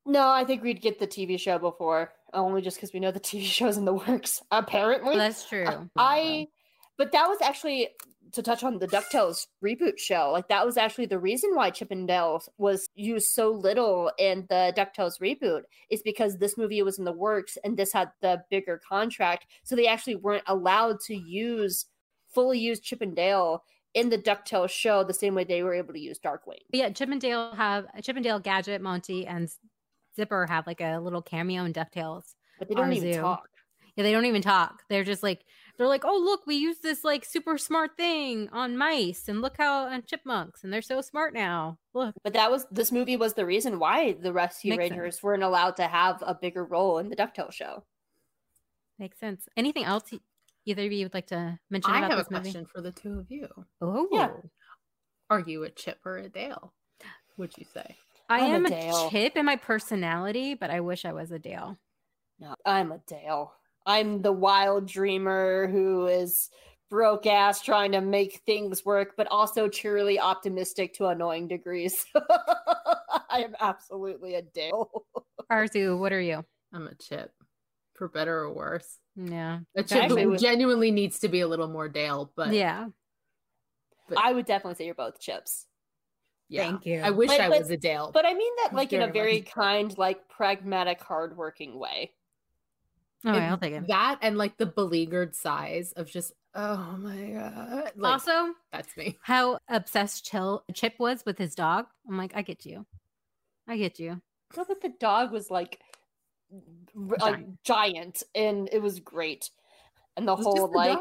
[0.05, 3.19] No, I think we'd get the TV show before, only just because we know the
[3.21, 4.41] TV show's in the works.
[4.51, 5.89] Apparently, That's true.
[5.97, 6.47] I,
[6.97, 7.87] but that was actually
[8.33, 10.29] to touch on the DuckTales reboot show.
[10.29, 14.45] Like that was actually the reason why Chip and Dale was used so little in
[14.49, 18.43] the DuckTales reboot is because this movie was in the works and this had the
[18.51, 21.85] bigger contract, so they actually weren't allowed to use
[22.33, 23.63] fully use Chip and Dale
[23.95, 26.59] in the DuckTales show the same way they were able to use Darkwing.
[26.69, 29.49] But yeah, Chip and Dale have Chip and Dale, Gadget, Monty, and
[30.15, 32.35] Zipper have like a little cameo in DuckTales.
[32.59, 33.21] But they don't even zoo.
[33.21, 33.49] talk.
[33.95, 34.83] Yeah, they don't even talk.
[34.89, 35.45] They're just like
[35.77, 39.55] they're like, oh look, we use this like super smart thing on mice, and look
[39.57, 41.77] how on chipmunks, and they're so smart now.
[41.93, 45.43] Look, But that was this movie was the reason why the Rescue Makes Rangers weren't
[45.43, 47.83] allowed to have a bigger role in the DuckTales show.
[48.99, 49.47] makes sense.
[49.55, 50.13] Anything else
[50.65, 52.43] either of you would like to mention I about have a this movie?
[52.51, 53.47] question for the two of you.
[53.81, 54.29] Oh, Yeah.
[55.29, 56.71] Are you a Chip or a Dale?
[57.37, 57.95] Would you say?
[58.29, 59.09] I I'm a am a, Dale.
[59.09, 61.77] Chip in my personality, but I wish I was a Dale.
[62.39, 63.53] No, I'm a Dale.
[63.85, 66.49] I'm the wild dreamer who is
[66.89, 72.05] broke ass trying to make things work, but also cheerily optimistic to annoying degrees.
[72.15, 74.89] I am absolutely a Dale.
[75.51, 76.43] Arzu, what are you?
[76.73, 77.31] I'm a Chip,
[77.95, 78.97] for better or worse.
[79.15, 79.87] Yeah, A Okay.
[79.87, 82.87] Chip Actually, who with- genuinely needs to be a little more Dale, but yeah.
[84.09, 85.67] But- I would definitely say you're both chips.
[86.49, 86.63] yeah.
[86.69, 86.99] Thank you.
[87.01, 88.11] I wish But- I but- was a Dale.
[88.13, 89.51] But I mean that like in a Very very much.
[89.51, 92.11] kind, like pragmatic, hardworking way.
[93.23, 93.87] Oh, All right, I'll take it.
[93.87, 97.91] That and like the beleaguered size of just oh my god.
[97.95, 99.17] Like, also, that's me.
[99.23, 101.87] how obsessed Chill Chip was with his dog.
[102.07, 102.85] I'm like, I get you.
[103.67, 104.21] I get you.
[104.55, 105.79] No, but the dog was like
[106.51, 109.49] r- like giant and it was great.
[110.17, 110.99] And the It whole the like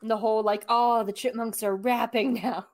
[0.00, 2.66] and the whole like, oh, the chipmunks are rapping now.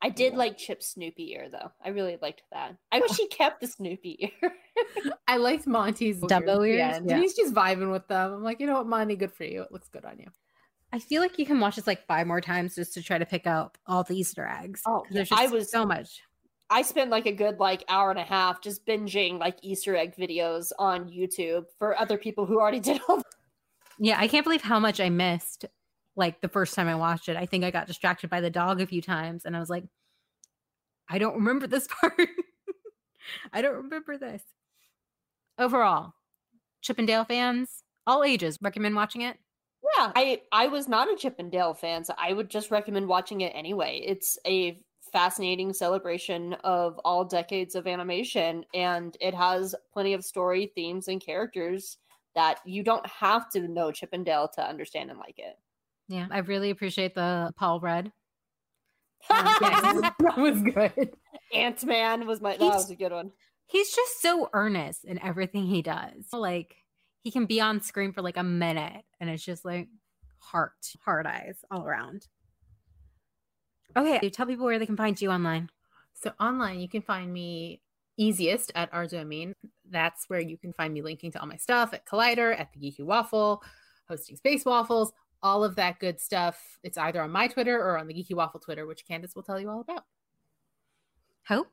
[0.00, 0.38] I did Yeah.
[0.38, 1.72] like Chip's Snoopy ear though.
[1.84, 2.76] I really liked that.
[2.92, 4.52] I wish he kept the Snoopy ear.
[5.26, 6.96] I liked Monty's Dumbo at the ears?
[6.96, 7.10] end.
[7.10, 7.18] Yeah.
[7.18, 8.34] He's just vibing with them.
[8.34, 9.62] I'm like, you know what, Monty, good for you.
[9.62, 10.28] It looks good on you.
[10.92, 13.26] I feel like you can watch this like five more times just to try to
[13.26, 14.82] pick out all the Easter eggs.
[14.86, 16.22] Oh, 'cause there's yeah, just I was- so much.
[16.70, 20.14] I spent like a good like hour and a half just binging like Easter egg
[20.16, 23.22] videos on YouTube for other people who already did all
[23.98, 25.64] Yeah, I can't believe how much I missed.
[26.16, 28.80] Like the first time I watched it, I think I got distracted by the dog
[28.80, 29.84] a few times, and I was like,
[31.08, 32.28] I don't remember this part.
[33.52, 34.42] I don't remember this.
[35.58, 36.14] Overall,
[36.82, 39.36] Chip and Dale fans, all ages, recommend watching it.
[39.96, 43.06] Yeah, I I was not a Chip and Dale fan, so I would just recommend
[43.06, 44.02] watching it anyway.
[44.04, 44.80] It's a
[45.12, 51.20] fascinating celebration of all decades of animation, and it has plenty of story, themes, and
[51.20, 51.98] characters
[52.34, 55.58] that you don't have to know Chip and Dale to understand and like it.
[56.08, 58.12] Yeah, I really appreciate the Paul Rudd.
[59.30, 61.10] Um, yes, that was good.
[61.52, 63.32] Ant Man was my that was a good one.
[63.66, 66.32] He's just so earnest in everything he does.
[66.32, 66.76] Like
[67.22, 69.88] he can be on screen for like a minute, and it's just like
[70.38, 70.72] heart,
[71.04, 72.28] hard eyes all around.
[73.98, 75.70] Okay, So tell people where they can find you online.
[76.14, 77.80] So online, you can find me
[78.16, 79.54] easiest at Arzu Amin.
[79.90, 82.80] That's where you can find me linking to all my stuff at Collider, at the
[82.80, 83.62] Geeky Waffle,
[84.08, 86.78] hosting Space Waffles, all of that good stuff.
[86.82, 89.60] It's either on my Twitter or on the Geeky Waffle Twitter, which Candace will tell
[89.60, 90.04] you all about.
[91.46, 91.68] Hope.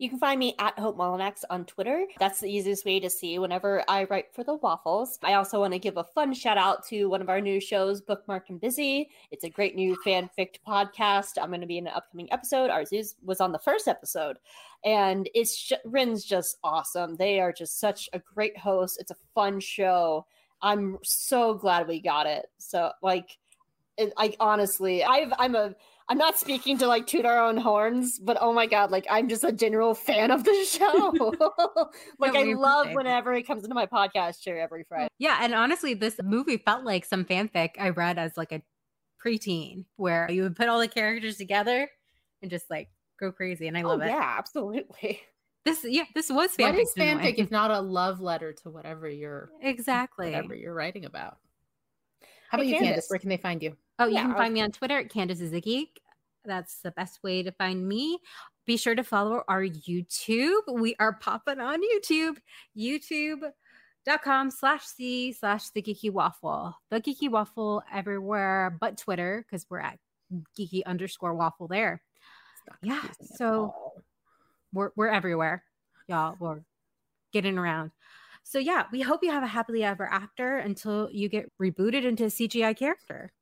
[0.00, 2.06] You can find me at Hope Molinax on Twitter.
[2.18, 5.18] That's the easiest way to see whenever I write for the waffles.
[5.22, 8.00] I also want to give a fun shout out to one of our new shows,
[8.00, 9.10] Bookmark and Busy.
[9.30, 11.32] It's a great new fanfic podcast.
[11.38, 12.70] I'm going to be in an upcoming episode.
[12.70, 12.90] Ours
[13.22, 14.38] was on the first episode,
[14.86, 17.16] and it's Rin's just awesome.
[17.16, 18.98] They are just such a great host.
[19.02, 20.24] It's a fun show.
[20.62, 22.46] I'm so glad we got it.
[22.56, 23.36] So like,
[24.16, 25.74] I honestly, I've I'm a
[26.10, 29.28] I'm not speaking to like toot our own horns, but oh my god, like I'm
[29.28, 31.12] just a general fan of the show.
[32.18, 35.06] like No, I love whenever it comes into my podcast chair every Friday.
[35.20, 38.60] Yeah, and honestly, this movie felt like some fanfic I read as like a
[39.24, 41.88] preteen, where you would put all the characters together
[42.42, 42.88] and just like
[43.20, 44.08] go crazy, and I Oh love it.
[44.08, 45.20] yeah, absolutely.
[45.64, 46.72] This, yeah, this was fanfic.
[46.72, 47.22] What is in a way.
[47.22, 50.32] fanfic if not a love letter to whatever you're exactly.
[50.32, 51.36] whatever you're writing about?
[52.50, 52.88] How about Hey, you, Candace?
[52.88, 53.10] Candace.
[53.10, 53.76] Where can they find you?
[54.00, 56.00] Oh, you Yeah, can I find me on Twitter at Candace is a geek.
[56.44, 58.18] That's the best way to find me.
[58.66, 60.60] Be sure to follow our YouTube.
[60.72, 62.38] We are popping on YouTube.
[62.76, 63.50] YouTube
[64.06, 69.66] dot com slash c slash the geeky waffle the geeky waffle everywhere but twitter because
[69.68, 69.98] we're at
[70.58, 72.00] geeky underscore waffle there
[72.82, 73.02] yeah
[73.36, 73.74] so
[74.72, 75.62] we're, we're everywhere
[76.08, 76.62] y'all we're
[77.30, 77.90] getting around
[78.42, 82.24] so yeah we hope you have a happily ever after until you get rebooted into
[82.24, 83.32] a cgi character